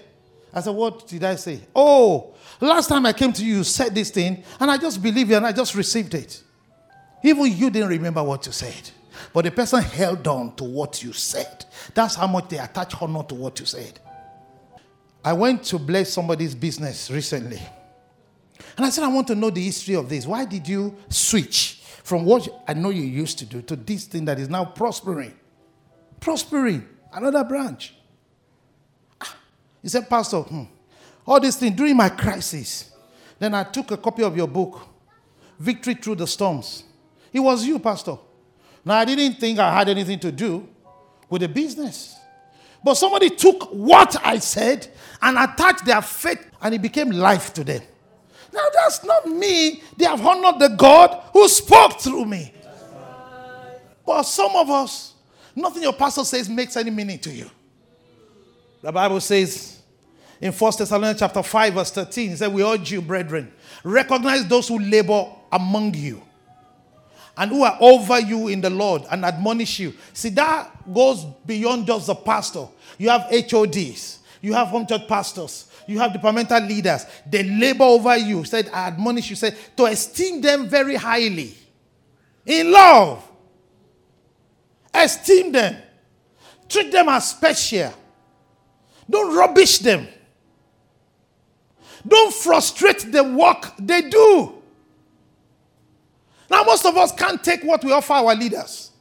I 0.53 0.61
said, 0.61 0.75
What 0.75 1.07
did 1.07 1.23
I 1.23 1.35
say? 1.35 1.59
Oh, 1.75 2.35
last 2.59 2.87
time 2.87 3.03
I 3.07 3.13
came 3.13 3.33
to 3.33 3.43
you, 3.43 3.57
you 3.57 3.63
said 3.63 3.95
this 3.95 4.11
thing, 4.11 4.43
and 4.59 4.69
I 4.69 4.77
just 4.77 5.01
believed 5.01 5.31
you 5.31 5.37
and 5.37 5.47
I 5.47 5.51
just 5.51 5.73
received 5.73 6.13
it. 6.13 6.43
Even 7.23 7.45
you 7.51 7.71
didn't 7.71 7.89
remember 7.89 8.21
what 8.21 8.45
you 8.45 8.51
said. 8.51 8.91
But 9.33 9.45
the 9.45 9.51
person 9.51 9.81
held 9.81 10.27
on 10.27 10.55
to 10.55 10.63
what 10.63 11.03
you 11.03 11.13
said. 11.13 11.65
That's 11.93 12.15
how 12.15 12.27
much 12.27 12.49
they 12.49 12.57
attach 12.57 12.99
honor 13.01 13.23
to 13.23 13.35
what 13.35 13.59
you 13.59 13.65
said. 13.65 13.99
I 15.23 15.33
went 15.33 15.63
to 15.65 15.77
bless 15.77 16.13
somebody's 16.13 16.55
business 16.55 17.09
recently. 17.11 17.61
And 18.77 18.85
I 18.85 18.89
said, 18.89 19.03
I 19.03 19.07
want 19.07 19.27
to 19.27 19.35
know 19.35 19.49
the 19.49 19.63
history 19.63 19.95
of 19.95 20.09
this. 20.09 20.25
Why 20.25 20.45
did 20.45 20.67
you 20.67 20.95
switch 21.09 21.80
from 22.03 22.25
what 22.25 22.47
I 22.67 22.73
know 22.73 22.89
you 22.89 23.03
used 23.03 23.39
to 23.39 23.45
do 23.45 23.61
to 23.63 23.75
this 23.75 24.05
thing 24.05 24.25
that 24.25 24.39
is 24.39 24.49
now 24.49 24.65
prospering? 24.65 25.33
Prospering, 26.19 26.87
another 27.13 27.43
branch. 27.43 27.93
Ah, 29.19 29.35
he 29.81 29.89
said, 29.89 30.09
Pastor, 30.09 30.41
hmm, 30.41 30.63
all 31.25 31.39
these 31.39 31.55
things 31.55 31.75
during 31.75 31.95
my 31.95 32.09
crisis. 32.09 32.91
Then 33.39 33.53
I 33.55 33.63
took 33.63 33.91
a 33.91 33.97
copy 33.97 34.23
of 34.23 34.37
your 34.37 34.47
book, 34.47 34.87
Victory 35.59 35.95
Through 35.95 36.15
the 36.15 36.27
Storms. 36.27 36.83
It 37.33 37.39
was 37.39 37.65
you, 37.65 37.79
Pastor. 37.79 38.17
Now, 38.83 38.97
I 38.99 39.05
didn't 39.05 39.39
think 39.39 39.59
I 39.59 39.73
had 39.73 39.89
anything 39.89 40.19
to 40.19 40.31
do 40.31 40.67
with 41.29 41.41
the 41.41 41.47
business. 41.47 42.17
But 42.83 42.95
somebody 42.95 43.29
took 43.29 43.71
what 43.71 44.15
I 44.25 44.39
said 44.39 44.87
and 45.21 45.37
attached 45.37 45.85
their 45.85 46.01
faith, 46.01 46.45
and 46.61 46.73
it 46.73 46.81
became 46.81 47.11
life 47.11 47.53
to 47.53 47.63
them. 47.63 47.81
Now, 48.53 48.67
that's 48.73 49.03
not 49.03 49.27
me. 49.27 49.81
They 49.97 50.05
have 50.05 50.25
honored 50.25 50.59
the 50.59 50.75
God 50.75 51.21
who 51.33 51.47
spoke 51.47 51.99
through 51.99 52.25
me. 52.25 52.53
But 54.05 54.23
some 54.23 54.55
of 54.55 54.69
us, 54.69 55.13
nothing 55.55 55.83
your 55.83 55.93
pastor 55.93 56.23
says 56.23 56.49
makes 56.49 56.75
any 56.75 56.89
meaning 56.89 57.19
to 57.19 57.31
you. 57.31 57.49
The 58.81 58.91
Bible 58.91 59.21
says 59.21 59.81
in 60.41 60.51
1 60.51 60.73
Thessalonians 60.77 61.19
chapter 61.19 61.43
5, 61.43 61.73
verse 61.73 61.91
13, 61.91 62.31
it 62.31 62.37
said, 62.37 62.51
We 62.51 62.63
urge 62.63 62.91
you, 62.91 63.01
brethren, 63.01 63.53
recognize 63.83 64.45
those 64.47 64.67
who 64.67 64.79
labor 64.79 65.27
among 65.51 65.93
you 65.93 66.21
and 67.37 67.51
who 67.51 67.63
are 67.63 67.77
over 67.79 68.19
you 68.19 68.47
in 68.47 68.59
the 68.59 68.69
Lord 68.69 69.03
and 69.11 69.23
admonish 69.23 69.79
you. 69.79 69.93
See, 70.13 70.29
that 70.29 70.71
goes 70.93 71.25
beyond 71.45 71.87
just 71.87 72.07
the 72.07 72.15
pastor. 72.15 72.67
You 72.97 73.09
have 73.09 73.27
HODs, 73.31 74.19
you 74.41 74.53
have 74.53 74.69
home 74.69 74.87
church 74.87 75.07
pastors, 75.07 75.70
you 75.87 75.99
have 75.99 76.13
departmental 76.13 76.61
leaders. 76.61 77.05
They 77.25 77.43
labor 77.43 77.83
over 77.83 78.17
you. 78.17 78.43
Said, 78.43 78.69
I 78.73 78.87
admonish 78.87 79.29
you, 79.29 79.35
said, 79.35 79.57
to 79.77 79.85
esteem 79.85 80.41
them 80.41 80.67
very 80.67 80.95
highly. 80.95 81.55
In 82.45 82.71
love. 82.71 83.27
Esteem 84.93 85.51
them. 85.51 85.77
Treat 86.67 86.91
them 86.91 87.09
as 87.09 87.29
special. 87.29 87.93
Don't 89.09 89.35
rubbish 89.35 89.79
them. 89.79 90.07
Don't 92.07 92.33
frustrate 92.33 93.11
the 93.11 93.23
work 93.23 93.73
they 93.77 94.01
do. 94.09 94.61
Now, 96.49 96.63
most 96.63 96.85
of 96.85 96.97
us 96.97 97.11
can't 97.13 97.41
take 97.43 97.63
what 97.63 97.83
we 97.83 97.91
offer 97.91 98.13
our 98.13 98.35
leaders. 98.35 98.91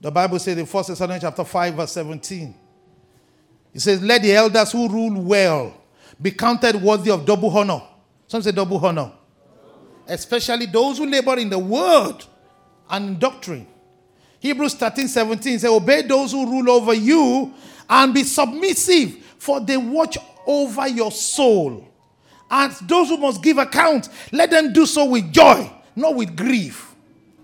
The 0.00 0.10
Bible 0.10 0.38
says 0.38 0.58
in 0.58 0.66
1 0.66 0.84
Thessalonians 0.86 1.22
chapter 1.22 1.44
5, 1.44 1.74
verse 1.74 1.92
17. 1.92 2.54
It 3.74 3.80
says, 3.80 4.02
Let 4.02 4.22
the 4.22 4.34
elders 4.34 4.72
who 4.72 4.88
rule 4.88 5.20
well 5.22 5.74
be 6.20 6.30
counted 6.30 6.76
worthy 6.76 7.10
of 7.10 7.24
double 7.24 7.56
honor. 7.56 7.82
Some 8.26 8.42
say 8.42 8.52
double 8.52 8.84
honor. 8.84 9.12
Especially 10.06 10.66
those 10.66 10.98
who 10.98 11.06
labor 11.06 11.38
in 11.38 11.48
the 11.48 11.58
word 11.58 12.24
and 12.90 13.08
in 13.08 13.18
doctrine. 13.18 13.66
Hebrews 14.40 14.74
13, 14.74 15.08
17 15.08 15.58
says, 15.60 15.70
Obey 15.70 16.02
those 16.02 16.32
who 16.32 16.44
rule 16.44 16.70
over 16.70 16.94
you 16.94 17.54
and 17.88 18.12
be 18.12 18.24
submissive, 18.24 19.16
for 19.38 19.60
they 19.60 19.76
watch 19.76 20.18
over 20.46 20.88
your 20.88 21.12
soul. 21.12 21.88
And 22.50 22.72
those 22.82 23.08
who 23.08 23.16
must 23.16 23.42
give 23.42 23.58
account, 23.58 24.08
let 24.32 24.50
them 24.50 24.72
do 24.72 24.84
so 24.84 25.06
with 25.06 25.32
joy, 25.32 25.70
not 25.94 26.14
with 26.14 26.36
grief, 26.36 26.94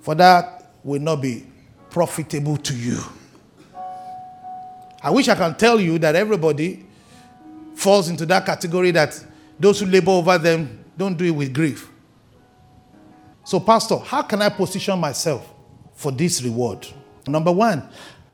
for 0.00 0.14
that 0.16 0.74
will 0.82 1.00
not 1.00 1.22
be 1.22 1.46
profitable 1.90 2.56
to 2.58 2.76
you. 2.76 3.00
I 5.02 5.10
wish 5.10 5.28
I 5.28 5.34
can 5.34 5.54
tell 5.54 5.80
you 5.80 5.98
that 6.00 6.16
everybody 6.16 6.84
falls 7.74 8.08
into 8.08 8.26
that 8.26 8.44
category 8.44 8.90
that 8.90 9.24
those 9.58 9.80
who 9.80 9.86
labor 9.86 10.10
over 10.10 10.38
them 10.38 10.84
don't 10.96 11.16
do 11.16 11.24
it 11.24 11.30
with 11.30 11.54
grief. 11.54 11.90
So, 13.44 13.60
Pastor, 13.60 13.98
how 13.98 14.22
can 14.22 14.42
I 14.42 14.48
position 14.48 14.98
myself 14.98 15.48
for 15.94 16.10
this 16.12 16.42
reward? 16.42 16.86
Number 17.26 17.52
one, 17.52 17.88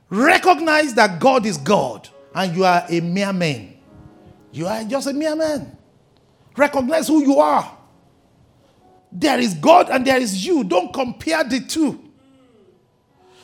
recognize 0.09 0.95
that 0.95 1.21
God 1.21 1.47
is 1.47 1.57
God 1.59 2.09
and 2.35 2.57
you 2.57 2.65
are 2.65 2.85
a 2.89 3.01
mere 3.01 3.33
man. 3.33 3.75
You 4.53 4.67
are 4.67 4.83
just 4.85 5.07
a 5.07 5.13
mere 5.13 5.37
man. 5.37 5.77
Recognize 6.57 7.09
who 7.09 7.23
you 7.23 7.39
are. 7.39 7.77
There 9.13 9.39
is 9.39 9.55
God 9.55 9.91
and 9.91 10.07
there 10.07 10.19
is 10.19 10.45
you. 10.45 10.65
Don't 10.65 10.93
compare 10.93 11.45
the 11.45 11.61
two. 11.61 12.01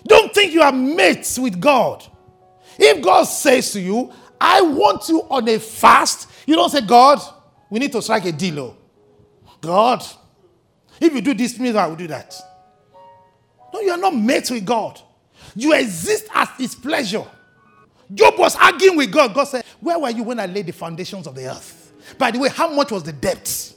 Don't 0.06 0.32
think 0.34 0.52
you 0.52 0.62
are 0.62 0.72
mates 0.72 1.38
with 1.38 1.60
God. 1.60 2.04
If 2.80 3.02
God 3.02 3.24
says 3.24 3.72
to 3.72 3.80
you, 3.80 4.10
I 4.40 4.62
want 4.62 5.06
you 5.10 5.20
on 5.28 5.46
a 5.48 5.58
fast, 5.58 6.30
you 6.46 6.56
don't 6.56 6.70
say, 6.70 6.80
God, 6.80 7.20
we 7.68 7.78
need 7.78 7.92
to 7.92 8.00
strike 8.00 8.24
a 8.24 8.32
deal. 8.32 8.58
Oh. 8.58 8.76
God, 9.60 10.02
if 10.98 11.12
you 11.12 11.20
do 11.20 11.34
this, 11.34 11.58
means 11.58 11.76
I 11.76 11.86
will 11.86 11.96
do 11.96 12.06
that. 12.06 12.34
No, 13.72 13.80
you 13.80 13.90
are 13.90 13.98
not 13.98 14.16
mates 14.16 14.50
with 14.50 14.64
God. 14.64 15.00
You 15.54 15.74
exist 15.74 16.28
at 16.34 16.54
His 16.56 16.74
pleasure. 16.74 17.24
Job 18.12 18.38
was 18.38 18.56
arguing 18.56 18.96
with 18.96 19.12
God. 19.12 19.34
God 19.34 19.44
said, 19.44 19.64
Where 19.80 19.98
were 19.98 20.10
you 20.10 20.22
when 20.22 20.40
I 20.40 20.46
laid 20.46 20.66
the 20.66 20.72
foundations 20.72 21.26
of 21.26 21.34
the 21.34 21.50
earth? 21.50 21.92
By 22.18 22.30
the 22.30 22.38
way, 22.38 22.48
how 22.48 22.72
much 22.72 22.90
was 22.90 23.02
the 23.02 23.12
depth? 23.12 23.74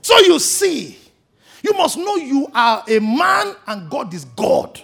So 0.00 0.18
you 0.20 0.38
see, 0.38 0.98
you 1.62 1.72
must 1.74 1.96
know 1.96 2.16
you 2.16 2.48
are 2.54 2.84
a 2.88 3.00
man 3.00 3.54
and 3.66 3.90
God 3.90 4.14
is 4.14 4.24
God. 4.24 4.80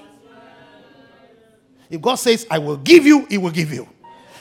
If 1.91 2.01
God 2.01 2.17
says, 2.17 2.47
I 2.51 2.59
will 2.59 2.77
give 2.77 3.07
you, 3.07 3.27
He 3.27 3.39
will 3.39 3.51
give 3.51 3.73
you. 3.73 3.89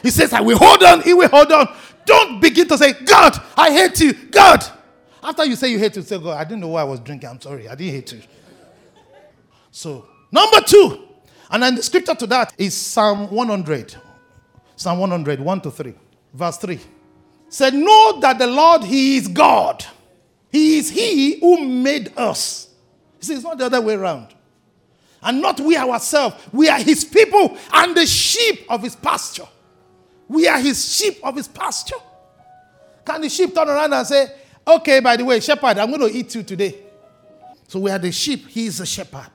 He 0.02 0.10
says, 0.10 0.34
I 0.34 0.42
will 0.42 0.58
hold 0.58 0.84
on, 0.84 1.02
He 1.02 1.14
will 1.14 1.30
hold 1.30 1.52
on. 1.52 1.74
Don't 2.06 2.40
begin 2.40 2.68
to 2.70 2.78
say, 2.78 2.94
God, 2.94 3.38
I 3.56 3.72
hate 3.72 4.00
you. 4.00 4.14
God. 4.14 4.64
After 5.22 5.46
you 5.46 5.56
say 5.56 5.70
you 5.70 5.80
hate 5.80 5.96
you, 5.96 6.02
say, 6.02 6.18
God, 6.18 6.38
I 6.38 6.44
didn't 6.44 6.62
know 6.62 6.70
why 6.70 6.82
I 6.82 6.86
was 6.86 7.00
drinking. 7.00 7.30
I'm 7.30 7.42
sorry. 7.42 7.68
I 7.68 7.76
didn't 7.76 7.94
hate 7.94 8.14
you. 8.14 8.22
So, 9.72 10.08
number 10.32 10.62
two, 10.62 11.04
and 11.50 11.64
then 11.64 11.76
the 11.76 11.84
scripture 11.84 12.16
to 12.16 12.28
that 12.28 12.54
is 12.58 12.76
Psalm 12.76 13.30
100. 13.30 13.96
Psalm 14.76 15.00
100, 15.00 15.40
1 15.40 15.62
to 15.62 15.72
3. 15.72 15.94
Verse 16.34 16.58
3. 16.58 16.80
Said, 17.50 17.74
Know 17.74 18.20
that 18.20 18.38
the 18.38 18.48
Lord, 18.48 18.84
He 18.84 19.18
is 19.18 19.28
God. 19.28 19.86
He 20.52 20.78
is 20.78 20.90
He 20.90 21.40
who 21.40 21.66
made 21.66 22.14
us. 22.18 22.70
See, 23.20 23.34
it's 23.34 23.44
not 23.44 23.58
the 23.58 23.66
other 23.66 23.82
way 23.82 23.96
around 23.96 24.34
and 25.22 25.42
not 25.42 25.60
we 25.60 25.76
ourselves. 25.76 26.36
We 26.52 26.70
are 26.70 26.80
his 26.80 27.04
people 27.04 27.58
and 27.74 27.96
the 27.96 28.06
sheep 28.06 28.66
of 28.70 28.84
his 28.84 28.96
pasture. 28.96 29.48
We 30.28 30.48
are 30.48 30.60
his 30.60 30.96
sheep 30.96 31.20
of 31.24 31.36
his 31.36 31.48
pasture. 31.48 31.96
Can 33.06 33.22
the 33.22 33.30
sheep 33.30 33.56
turn 33.56 33.70
around 33.70 33.94
and 33.94 34.06
say, 34.06 34.28
Okay, 34.68 35.00
by 35.00 35.16
the 35.16 35.24
way, 35.24 35.40
shepherd, 35.40 35.78
I'm 35.78 35.90
going 35.90 36.12
to 36.12 36.18
eat 36.18 36.36
you 36.36 36.44
today? 36.44 36.76
So 37.68 37.80
we 37.80 37.92
are 37.92 38.00
the 38.00 38.12
sheep, 38.12 38.48
he 38.48 38.66
is 38.66 38.80
the 38.80 38.86
shepherd. 38.86 39.30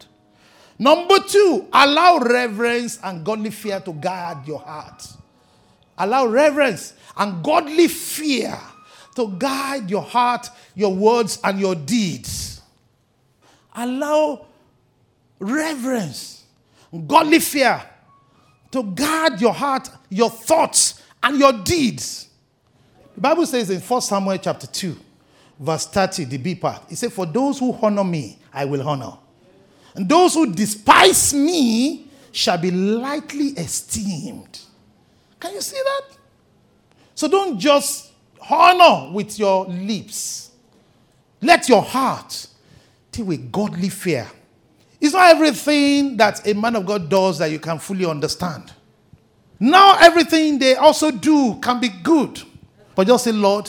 Number 0.78 1.18
two, 1.20 1.68
allow 1.72 2.18
reverence 2.18 2.98
and 3.02 3.24
godly 3.24 3.50
fear 3.50 3.80
to 3.80 3.92
guard 3.92 4.46
your 4.46 4.58
heart. 4.58 5.06
Allow 5.96 6.26
reverence 6.26 6.94
and 7.16 7.42
godly 7.42 7.88
fear 7.88 8.58
to 9.14 9.34
guide 9.38 9.90
your 9.90 10.02
heart, 10.02 10.48
your 10.74 10.94
words, 10.94 11.38
and 11.44 11.60
your 11.60 11.74
deeds. 11.74 12.60
Allow 13.74 14.46
reverence, 15.42 16.44
godly 17.06 17.40
fear 17.40 17.82
to 18.70 18.82
guard 18.82 19.40
your 19.40 19.52
heart, 19.52 19.90
your 20.08 20.30
thoughts, 20.30 21.02
and 21.22 21.38
your 21.38 21.52
deeds. 21.52 22.28
The 23.14 23.20
Bible 23.20 23.44
says 23.46 23.70
in 23.70 23.80
1 23.80 24.00
Samuel 24.00 24.38
chapter 24.38 24.66
2, 24.66 24.96
verse 25.60 25.86
30, 25.86 26.24
the 26.24 26.38
B 26.38 26.54
part, 26.54 26.90
it 26.90 26.96
says, 26.96 27.12
For 27.12 27.26
those 27.26 27.58
who 27.58 27.76
honor 27.80 28.04
me, 28.04 28.38
I 28.52 28.64
will 28.64 28.88
honor. 28.88 29.18
And 29.94 30.08
those 30.08 30.34
who 30.34 30.52
despise 30.52 31.34
me 31.34 32.08
shall 32.30 32.56
be 32.56 32.70
lightly 32.70 33.48
esteemed. 33.48 34.60
Can 35.38 35.52
you 35.52 35.60
see 35.60 35.76
that? 35.76 36.16
So 37.14 37.28
don't 37.28 37.58
just 37.58 38.12
honor 38.48 39.12
with 39.12 39.38
your 39.38 39.66
lips. 39.66 40.50
Let 41.42 41.68
your 41.68 41.82
heart 41.82 42.46
deal 43.10 43.26
with 43.26 43.52
godly 43.52 43.90
fear 43.90 44.30
it's 45.02 45.14
not 45.14 45.30
everything 45.34 46.16
that 46.16 46.46
a 46.46 46.54
man 46.54 46.76
of 46.76 46.86
God 46.86 47.08
does 47.10 47.38
that 47.38 47.50
you 47.50 47.58
can 47.58 47.80
fully 47.80 48.06
understand. 48.06 48.72
Now, 49.58 49.96
everything 49.98 50.60
they 50.60 50.76
also 50.76 51.10
do 51.10 51.58
can 51.60 51.80
be 51.80 51.88
good. 51.88 52.40
But 52.94 53.08
just 53.08 53.24
say, 53.24 53.32
Lord, 53.32 53.68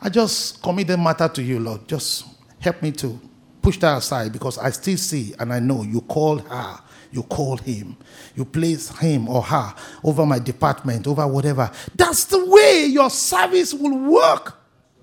I 0.00 0.08
just 0.08 0.62
commit 0.62 0.86
the 0.86 0.96
matter 0.96 1.28
to 1.28 1.42
you, 1.42 1.60
Lord. 1.60 1.86
Just 1.86 2.24
help 2.58 2.80
me 2.80 2.90
to 2.92 3.20
push 3.60 3.78
that 3.80 3.98
aside 3.98 4.32
because 4.32 4.56
I 4.56 4.70
still 4.70 4.96
see 4.96 5.34
and 5.38 5.52
I 5.52 5.58
know 5.58 5.82
you 5.82 6.00
called 6.00 6.40
her, 6.48 6.78
you 7.12 7.22
called 7.24 7.60
him, 7.60 7.98
you 8.34 8.46
place 8.46 8.96
him 8.96 9.28
or 9.28 9.42
her 9.42 9.74
over 10.02 10.24
my 10.24 10.38
department, 10.38 11.06
over 11.06 11.28
whatever. 11.28 11.70
That's 11.94 12.24
the 12.24 12.46
way 12.46 12.86
your 12.86 13.10
service 13.10 13.74
will 13.74 14.10
work. 14.10 14.58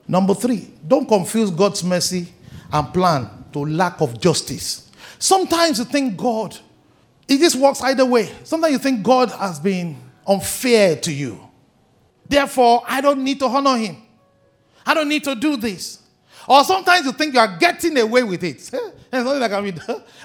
Number 0.07 0.33
three, 0.33 0.73
don't 0.87 1.07
confuse 1.07 1.51
God's 1.51 1.83
mercy 1.83 2.33
and 2.73 2.91
plan 2.91 3.29
to 3.53 3.59
lack 3.59 4.01
of 4.01 4.19
justice. 4.19 4.86
Sometimes 5.19 5.79
you 5.79 5.85
think 5.85 6.17
God, 6.17 6.57
it 7.27 7.39
just 7.39 7.55
works 7.55 7.81
either 7.81 8.05
way. 8.05 8.31
Sometimes 8.43 8.73
you 8.73 8.79
think 8.79 9.03
God 9.03 9.31
has 9.31 9.59
been 9.59 9.97
unfair 10.25 10.95
to 10.97 11.11
you. 11.11 11.39
Therefore, 12.27 12.83
I 12.87 13.01
don't 13.01 13.23
need 13.23 13.39
to 13.39 13.45
honor 13.45 13.77
him. 13.77 13.97
I 14.85 14.93
don't 14.93 15.09
need 15.09 15.23
to 15.25 15.35
do 15.35 15.57
this. 15.57 16.01
Or 16.47 16.63
sometimes 16.63 17.05
you 17.05 17.11
think 17.11 17.33
you 17.33 17.39
are 17.39 17.57
getting 17.57 17.97
away 17.97 18.23
with 18.23 18.43
it. 18.43 18.55
It's 18.55 18.71
not 18.71 19.37
like 19.37 19.51
I'm, 19.51 19.65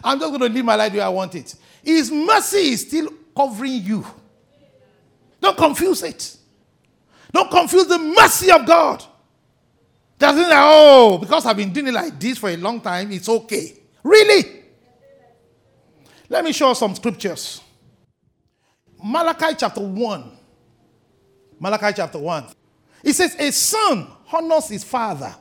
I'm 0.04 0.18
just 0.20 0.30
going 0.30 0.40
to 0.40 0.48
live 0.48 0.64
my 0.64 0.76
life 0.76 0.92
the 0.92 0.98
way 0.98 1.04
I 1.04 1.08
want 1.08 1.34
it. 1.34 1.54
His 1.82 2.10
mercy 2.10 2.72
is 2.72 2.86
still 2.86 3.08
covering 3.36 3.82
you. 3.82 4.06
Don't 5.40 5.56
confuse 5.56 6.02
it. 6.04 6.36
Don't 7.32 7.50
confuse 7.50 7.86
the 7.86 7.98
mercy 7.98 8.50
of 8.52 8.64
God. 8.66 9.04
Doesn't 10.18 10.42
like, 10.42 10.52
oh, 10.52 11.18
because 11.18 11.46
I've 11.46 11.56
been 11.56 11.72
doing 11.72 11.88
it 11.88 11.94
like 11.94 12.20
this 12.20 12.38
for 12.38 12.50
a 12.50 12.56
long 12.56 12.80
time, 12.80 13.10
it's 13.10 13.28
okay. 13.28 13.76
Really? 14.04 14.61
Let 16.32 16.46
me 16.46 16.52
show 16.52 16.72
some 16.72 16.94
scriptures. 16.94 17.60
Malachi 19.04 19.54
chapter 19.54 19.82
1. 19.82 20.32
Malachi 21.60 21.92
chapter 21.94 22.18
1. 22.18 22.46
It 23.04 23.12
says, 23.12 23.36
A 23.38 23.52
son 23.52 24.06
honors 24.32 24.68
his 24.68 24.82
father, 24.82 25.34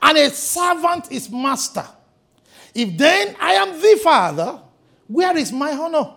and 0.00 0.16
a 0.16 0.30
servant 0.30 1.08
his 1.08 1.28
master. 1.28 1.84
If 2.72 2.96
then 2.96 3.34
I 3.40 3.54
am 3.54 3.72
the 3.72 4.00
father, 4.00 4.60
where 5.08 5.36
is 5.36 5.50
my 5.50 5.72
honor? 5.72 6.12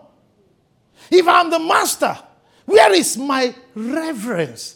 If 1.10 1.28
I'm 1.28 1.50
the 1.50 1.58
master, 1.58 2.16
where 2.66 2.94
is 2.94 3.18
my 3.18 3.56
reverence? 3.74 4.76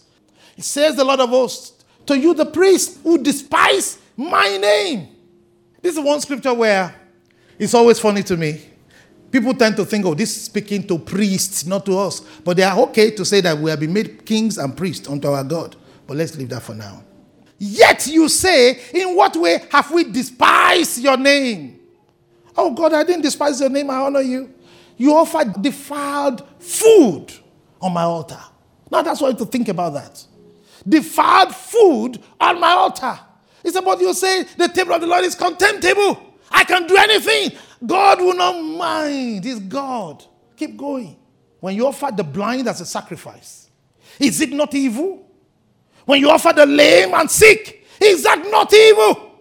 It 0.58 0.64
says 0.64 0.96
the 0.96 1.06
Lord 1.06 1.20
of 1.20 1.30
hosts, 1.30 1.86
to 2.08 2.18
you 2.18 2.34
the 2.34 2.48
priest 2.48 2.98
who 3.04 3.22
despise 3.22 4.00
my 4.18 4.58
name. 4.58 5.10
This 5.84 5.96
is 5.96 6.04
one 6.04 6.20
scripture 6.20 6.56
where 6.56 6.96
it's 7.60 7.76
always 7.76 8.00
funny 8.00 8.24
to 8.24 8.36
me. 8.36 8.70
People 9.32 9.54
tend 9.54 9.78
to 9.78 9.86
think, 9.86 10.06
oh, 10.06 10.14
this 10.14 10.36
is 10.36 10.44
speaking 10.44 10.86
to 10.88 11.00
priests, 11.00 11.66
not 11.66 11.86
to 11.86 11.98
us. 11.98 12.20
But 12.44 12.58
they 12.58 12.64
are 12.64 12.78
okay 12.82 13.12
to 13.12 13.24
say 13.24 13.40
that 13.42 13.58
we 13.58 13.70
have 13.70 13.80
been 13.80 13.94
made 13.94 14.26
kings 14.26 14.58
and 14.58 14.76
priests 14.76 15.08
unto 15.08 15.30
our 15.30 15.44
God. 15.44 15.78
But 16.06 16.18
let's 16.18 16.36
leave 16.38 16.50
that 16.50 16.64
for 16.64 16.76
now. 16.76 17.04
Yet 17.58 18.08
you 18.08 18.28
say, 18.28 18.82
in 18.94 19.16
what 19.16 19.36
way 19.38 19.64
have 19.72 19.92
we 19.92 20.04
despised 20.04 21.02
your 21.02 21.16
name? 21.16 21.80
Oh 22.58 22.74
God, 22.74 22.94
I 22.94 23.04
didn't 23.04 23.22
despise 23.22 23.62
your 23.62 23.70
name, 23.70 23.90
I 23.90 23.98
honor 23.98 24.22
you. 24.22 24.54
You 24.98 25.16
offered 25.16 25.62
defiled 25.62 26.46
food 26.60 27.28
on 27.82 27.94
my 27.94 28.04
altar. 28.04 28.40
Now 28.92 29.02
that's 29.02 29.22
why 29.22 29.30
you 29.30 29.34
have 29.34 29.40
to 29.40 29.46
think 29.46 29.70
about 29.70 29.94
that. 29.94 30.26
Defiled 30.88 31.56
food 31.56 32.20
on 32.40 32.60
my 32.60 32.72
altar. 32.72 33.18
It's 33.64 33.78
about 33.78 34.02
you 34.02 34.14
say 34.14 34.44
the 34.58 34.68
table 34.68 34.94
of 34.94 35.02
the 35.02 35.08
Lord 35.08 35.24
is 35.24 35.36
contemptible. 35.36 36.31
I 36.52 36.64
can 36.64 36.88
do 36.88 36.98
anything. 36.98 37.58
God 37.86 38.20
will 38.20 38.36
not 38.36 38.60
mind. 38.62 39.44
He's 39.44 39.60
God. 39.60 40.24
Keep 40.56 40.78
going. 40.78 41.18
When 41.60 41.76
you 41.76 41.88
offer 41.88 42.10
the 42.16 42.24
blind 42.24 42.68
as 42.68 42.82
a 42.82 42.86
sacrifice, 42.86 43.70
is 44.20 44.42
it 44.42 44.52
not 44.52 44.74
evil? 44.74 45.28
When 46.06 46.20
you 46.20 46.30
offer 46.30 46.54
the 46.54 46.66
lame 46.66 47.14
and 47.14 47.30
sick, 47.30 47.86
is 48.00 48.24
that 48.24 48.40
not 48.50 48.74
evil? 48.74 49.36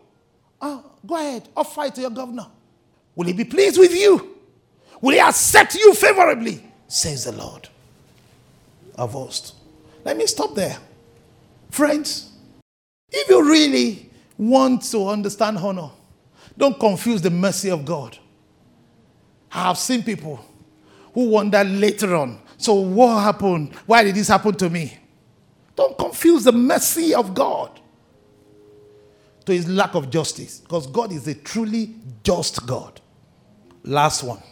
Oh, 0.60 0.84
go 1.06 1.16
ahead, 1.16 1.48
offer 1.56 1.84
it 1.84 1.94
to 1.96 2.02
your 2.02 2.10
governor. 2.10 2.46
Will 3.14 3.26
he 3.26 3.32
be 3.32 3.44
pleased 3.44 3.78
with 3.78 3.94
you? 3.94 4.36
Will 5.00 5.12
he 5.12 5.20
accept 5.20 5.74
you 5.74 5.94
favorably? 5.94 6.62
Says 6.86 7.24
the 7.24 7.32
Lord 7.32 7.68
hosts. 9.08 9.54
Let 10.04 10.16
me 10.16 10.26
stop 10.26 10.54
there. 10.54 10.76
Friends, 11.70 12.32
if 13.10 13.28
you 13.28 13.48
really 13.48 14.10
want 14.36 14.82
to 14.90 15.08
understand 15.08 15.58
honor, 15.58 15.90
don't 16.60 16.78
confuse 16.78 17.22
the 17.22 17.30
mercy 17.30 17.70
of 17.70 17.84
God. 17.84 18.16
I 19.50 19.64
have 19.64 19.78
seen 19.78 20.02
people 20.02 20.44
who 21.12 21.30
wonder 21.30 21.64
later 21.64 22.14
on, 22.14 22.38
so 22.56 22.74
what 22.74 23.22
happened? 23.22 23.74
Why 23.86 24.04
did 24.04 24.14
this 24.14 24.28
happen 24.28 24.54
to 24.54 24.70
me? 24.70 24.96
Don't 25.74 25.98
confuse 25.98 26.44
the 26.44 26.52
mercy 26.52 27.14
of 27.14 27.34
God 27.34 27.80
to 29.46 29.52
his 29.52 29.66
lack 29.68 29.94
of 29.94 30.10
justice, 30.10 30.60
because 30.60 30.86
God 30.86 31.10
is 31.12 31.26
a 31.26 31.34
truly 31.34 31.94
just 32.22 32.66
God. 32.66 33.00
Last 33.82 34.22
one. 34.22 34.42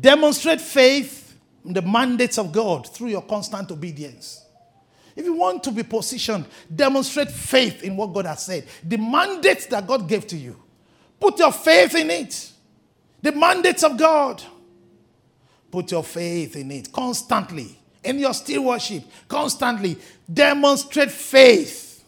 Demonstrate 0.00 0.60
faith 0.60 1.38
in 1.64 1.72
the 1.72 1.82
mandates 1.82 2.38
of 2.38 2.52
God 2.52 2.86
through 2.86 3.08
your 3.08 3.22
constant 3.22 3.70
obedience. 3.70 4.44
If 5.16 5.24
you 5.24 5.34
want 5.34 5.64
to 5.64 5.70
be 5.70 5.82
positioned, 5.82 6.44
demonstrate 6.74 7.30
faith 7.30 7.82
in 7.82 7.96
what 7.96 8.12
God 8.12 8.26
has 8.26 8.44
said. 8.44 8.66
The 8.84 8.98
mandates 8.98 9.66
that 9.66 9.86
God 9.86 10.06
gave 10.08 10.26
to 10.28 10.36
you. 10.36 10.61
Put 11.22 11.38
your 11.38 11.52
faith 11.52 11.94
in 11.94 12.10
it. 12.10 12.50
The 13.22 13.30
mandates 13.30 13.84
of 13.84 13.96
God. 13.96 14.42
Put 15.70 15.92
your 15.92 16.02
faith 16.02 16.56
in 16.56 16.72
it 16.72 16.92
constantly. 16.92 17.78
In 18.02 18.18
your 18.18 18.34
still 18.34 18.64
worship, 18.64 19.04
constantly. 19.28 19.96
Demonstrate 20.30 21.12
faith. 21.12 22.04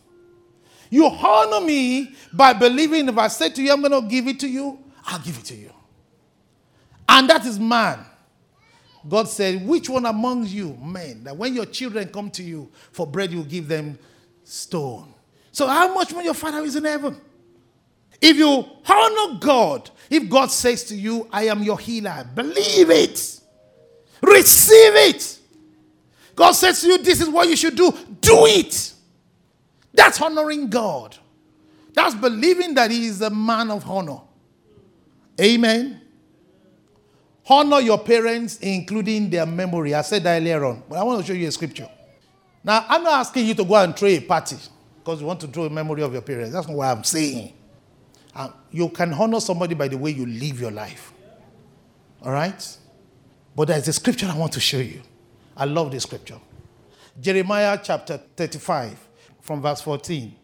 You 0.91 1.07
honor 1.07 1.65
me 1.65 2.17
by 2.33 2.55
believing 2.55 3.09
if 3.09 3.17
I 3.17 3.29
say 3.29 3.51
to 3.51 3.63
you, 3.63 3.73
I'm 3.73 3.83
going 3.83 4.03
to 4.03 4.09
give 4.09 4.27
it 4.27 4.41
to 4.41 4.49
you, 4.49 4.81
I'll 5.05 5.21
give 5.21 5.39
it 5.39 5.45
to 5.45 5.55
you. 5.55 5.71
And 7.09 7.31
that 7.31 7.47
is 7.47 7.61
man. 7.61 8.05
God 9.09 9.29
said, 9.29 9.65
Which 9.65 9.89
one 9.89 10.07
among 10.07 10.47
you, 10.47 10.77
men, 10.83 11.23
that 11.23 11.37
when 11.37 11.55
your 11.55 11.67
children 11.67 12.09
come 12.09 12.33
to 12.33 12.43
you 12.43 12.69
for 12.91 13.07
bread, 13.07 13.31
you 13.31 13.45
give 13.45 13.69
them 13.69 13.97
stone? 14.43 15.15
So, 15.53 15.69
how 15.69 15.95
much 15.95 16.13
more 16.13 16.25
your 16.25 16.35
Father 16.35 16.65
is 16.65 16.75
in 16.75 16.85
heaven? 16.85 17.21
If 18.21 18.37
you 18.37 18.65
honor 18.89 19.39
God, 19.39 19.91
if 20.11 20.29
God 20.29 20.51
says 20.51 20.85
to 20.85 20.95
you, 20.95 21.29
I 21.33 21.45
am 21.45 21.63
your 21.63 21.79
healer, 21.79 22.29
believe 22.35 22.91
it, 22.91 23.41
receive 24.23 24.95
it. 24.95 25.39
God 26.35 26.53
says 26.53 26.81
to 26.81 26.89
you, 26.89 26.99
This 26.99 27.21
is 27.21 27.29
what 27.29 27.49
you 27.49 27.57
should 27.57 27.77
do, 27.77 27.93
do 28.21 28.47
it. 28.47 28.93
That's 29.93 30.21
honoring 30.21 30.69
God. 30.69 31.17
That's 31.93 32.15
believing 32.15 32.75
that 32.75 32.91
He 32.91 33.07
is 33.07 33.21
a 33.21 33.31
man 33.31 33.71
of 33.71 33.89
honor. 33.89 34.21
Amen. 35.41 36.01
Honor 37.47 37.81
your 37.81 37.99
parents, 37.99 38.59
including 38.61 39.31
their 39.31 39.47
memory. 39.47 39.95
I 39.95 40.03
said 40.03 40.23
that 40.25 40.41
earlier 40.41 40.65
on, 40.65 40.83
but 40.89 40.99
I 40.99 41.03
want 41.03 41.21
to 41.21 41.27
show 41.27 41.35
you 41.35 41.47
a 41.47 41.53
scripture. 41.53 41.89
Now, 42.65 42.85
I'm 42.89 43.03
not 43.03 43.21
asking 43.21 43.47
you 43.47 43.55
to 43.55 43.65
go 43.65 43.75
and 43.77 43.95
throw 43.95 44.09
a 44.09 44.21
party 44.21 44.57
because 44.99 45.21
you 45.21 45.27
want 45.27 45.41
to 45.41 45.47
draw 45.47 45.67
a 45.67 45.71
memory 45.71 46.03
of 46.03 46.13
your 46.13 46.23
parents. 46.23 46.55
That's 46.55 46.67
not 46.67 46.77
what 46.77 46.87
I'm 46.89 47.05
saying. 47.05 47.53
Uh, 48.35 48.51
you 48.71 48.89
can 48.89 49.13
honor 49.13 49.41
somebody 49.41 49.75
by 49.75 49.89
the 49.89 49.97
way 49.97 50.11
you 50.11 50.27
live 50.27 50.61
your 50.61 50.71
life. 50.71 51.13
All 52.23 52.33
right? 52.33 52.77
But 53.55 53.69
there's 53.69 53.87
a 53.87 53.93
scripture 53.93 54.27
I 54.27 54.37
want 54.37 54.53
to 54.55 54.61
show 54.61 54.79
you. 54.79 55.01
I 55.57 55.67
love 55.67 55.93
this 55.93 56.03
scripture. 56.03 56.41
Jeremiah 57.21 57.79
chapter 57.81 58.19
35, 58.37 58.99
from 59.41 59.63
verse 59.63 59.81
14. 59.83 60.35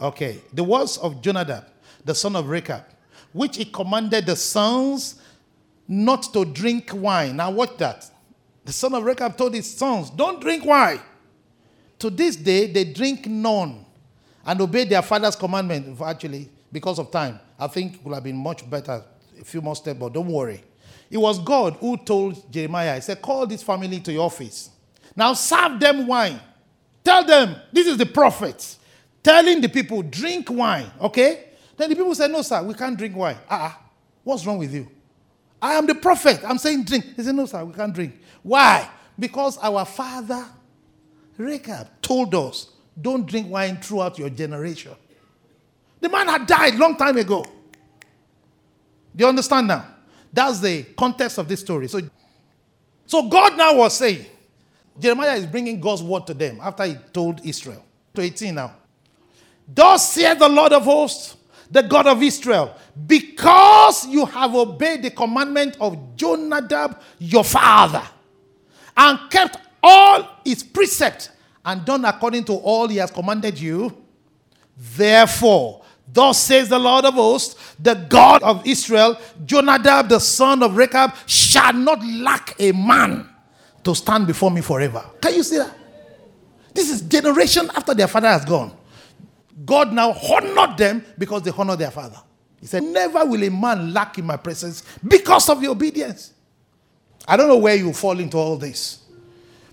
Okay. 0.00 0.40
The 0.52 0.64
words 0.64 0.96
of 0.98 1.20
Jonadab, 1.20 1.66
the 2.04 2.14
son 2.14 2.34
of 2.36 2.48
Rechab, 2.48 2.84
which 3.32 3.56
he 3.56 3.66
commanded 3.66 4.26
the 4.26 4.36
sons 4.36 5.20
not 5.86 6.22
to 6.32 6.46
drink 6.46 6.90
wine. 6.94 7.36
Now, 7.36 7.50
watch 7.50 7.76
that. 7.78 8.10
The 8.64 8.72
son 8.72 8.94
of 8.94 9.04
Rechab 9.04 9.36
told 9.36 9.52
his 9.52 9.70
sons, 9.70 10.08
Don't 10.08 10.40
drink 10.40 10.64
wine. 10.64 11.00
To 11.98 12.08
this 12.08 12.36
day, 12.36 12.66
they 12.72 12.84
drink 12.84 13.26
none 13.26 13.84
and 14.46 14.60
obey 14.60 14.84
their 14.84 15.02
father's 15.02 15.36
commandment. 15.36 16.00
Actually, 16.00 16.48
because 16.74 16.98
of 16.98 17.12
time. 17.12 17.38
I 17.56 17.68
think 17.68 17.94
it 17.94 18.04
would 18.04 18.12
have 18.12 18.24
been 18.24 18.36
much 18.36 18.68
better 18.68 19.02
a 19.40 19.44
few 19.44 19.62
more 19.62 19.76
steps, 19.76 19.98
but 19.98 20.12
don't 20.12 20.28
worry. 20.28 20.62
It 21.08 21.18
was 21.18 21.38
God 21.38 21.74
who 21.74 21.96
told 21.96 22.52
Jeremiah, 22.52 22.96
He 22.96 23.00
said, 23.00 23.22
Call 23.22 23.46
this 23.46 23.62
family 23.62 24.00
to 24.00 24.12
your 24.12 24.26
office. 24.26 24.70
Now 25.14 25.34
serve 25.34 25.78
them 25.78 26.08
wine. 26.08 26.40
Tell 27.04 27.24
them, 27.24 27.54
this 27.72 27.86
is 27.86 27.96
the 27.96 28.06
prophet 28.06 28.76
telling 29.22 29.60
the 29.60 29.68
people, 29.68 30.02
drink 30.02 30.50
wine, 30.50 30.90
okay? 31.00 31.50
Then 31.76 31.90
the 31.90 31.96
people 31.96 32.14
said, 32.14 32.30
No, 32.32 32.42
sir, 32.42 32.62
we 32.62 32.74
can't 32.74 32.98
drink 32.98 33.14
wine. 33.14 33.36
Ah, 33.48 33.66
uh-uh. 33.66 33.82
what's 34.24 34.44
wrong 34.44 34.58
with 34.58 34.74
you? 34.74 34.88
I 35.62 35.74
am 35.74 35.86
the 35.86 35.94
prophet. 35.94 36.40
I'm 36.44 36.58
saying 36.58 36.84
drink. 36.84 37.04
He 37.16 37.22
said, 37.22 37.36
No, 37.36 37.46
sir, 37.46 37.64
we 37.64 37.72
can't 37.72 37.94
drink. 37.94 38.20
Why? 38.42 38.90
Because 39.16 39.58
our 39.58 39.84
father, 39.84 40.44
Rechab, 41.38 41.88
told 42.02 42.34
us, 42.34 42.70
don't 43.00 43.26
drink 43.26 43.48
wine 43.48 43.76
throughout 43.76 44.18
your 44.18 44.30
generation. 44.30 44.92
The 46.00 46.08
man 46.08 46.28
had 46.28 46.46
died 46.46 46.74
long 46.74 46.96
time 46.96 47.16
ago. 47.16 47.44
Do 49.16 49.24
you 49.24 49.28
understand 49.28 49.68
now? 49.68 49.86
That's 50.32 50.60
the 50.60 50.82
context 50.96 51.38
of 51.38 51.46
this 51.46 51.60
story. 51.60 51.88
So, 51.88 52.00
so 53.06 53.28
God 53.28 53.56
now 53.56 53.76
was 53.76 53.96
saying, 53.96 54.26
Jeremiah 54.98 55.36
is 55.36 55.46
bringing 55.46 55.80
God's 55.80 56.02
word 56.02 56.26
to 56.26 56.34
them 56.34 56.58
after 56.60 56.84
he 56.84 56.96
told 57.12 57.44
Israel. 57.44 57.84
To 58.14 58.22
18 58.22 58.54
now. 58.54 58.74
Thus 59.66 60.12
saith 60.12 60.38
the 60.38 60.48
Lord 60.48 60.72
of 60.72 60.84
hosts, 60.84 61.36
the 61.70 61.82
God 61.82 62.06
of 62.06 62.22
Israel, 62.22 62.76
because 63.06 64.06
you 64.06 64.26
have 64.26 64.54
obeyed 64.54 65.02
the 65.02 65.10
commandment 65.10 65.76
of 65.80 66.16
Jonadab, 66.16 67.00
your 67.18 67.44
father, 67.44 68.02
and 68.96 69.18
kept 69.30 69.58
all 69.82 70.28
his 70.44 70.62
precepts 70.62 71.30
and 71.64 71.84
done 71.84 72.04
according 72.04 72.44
to 72.44 72.52
all 72.52 72.86
he 72.88 72.98
has 72.98 73.10
commanded 73.10 73.58
you, 73.58 73.96
therefore 74.96 75.83
Thus 76.12 76.42
says 76.42 76.68
the 76.68 76.78
Lord 76.78 77.04
of 77.04 77.14
hosts, 77.14 77.74
the 77.78 77.94
God 77.94 78.42
of 78.42 78.66
Israel, 78.66 79.18
Jonadab, 79.44 80.08
the 80.08 80.20
son 80.20 80.62
of 80.62 80.76
Rechab, 80.76 81.14
shall 81.26 81.72
not 81.72 82.04
lack 82.04 82.54
a 82.58 82.72
man 82.72 83.28
to 83.82 83.94
stand 83.94 84.26
before 84.26 84.50
me 84.50 84.60
forever. 84.60 85.04
Can 85.20 85.34
you 85.34 85.42
see 85.42 85.58
that? 85.58 85.74
This 86.72 86.90
is 86.90 87.02
generation 87.02 87.70
after 87.74 87.94
their 87.94 88.08
father 88.08 88.28
has 88.28 88.44
gone. 88.44 88.76
God 89.64 89.92
now 89.92 90.12
honored 90.12 90.76
them 90.76 91.04
because 91.16 91.42
they 91.42 91.50
honored 91.50 91.78
their 91.78 91.90
father. 91.90 92.18
He 92.60 92.66
said, 92.66 92.82
Never 92.82 93.24
will 93.24 93.42
a 93.44 93.50
man 93.50 93.92
lack 93.92 94.18
in 94.18 94.26
my 94.26 94.36
presence 94.36 94.82
because 95.06 95.48
of 95.48 95.62
your 95.62 95.72
obedience. 95.72 96.32
I 97.26 97.36
don't 97.36 97.48
know 97.48 97.58
where 97.58 97.74
you 97.74 97.92
fall 97.92 98.18
into 98.18 98.36
all 98.36 98.56
this. 98.56 99.02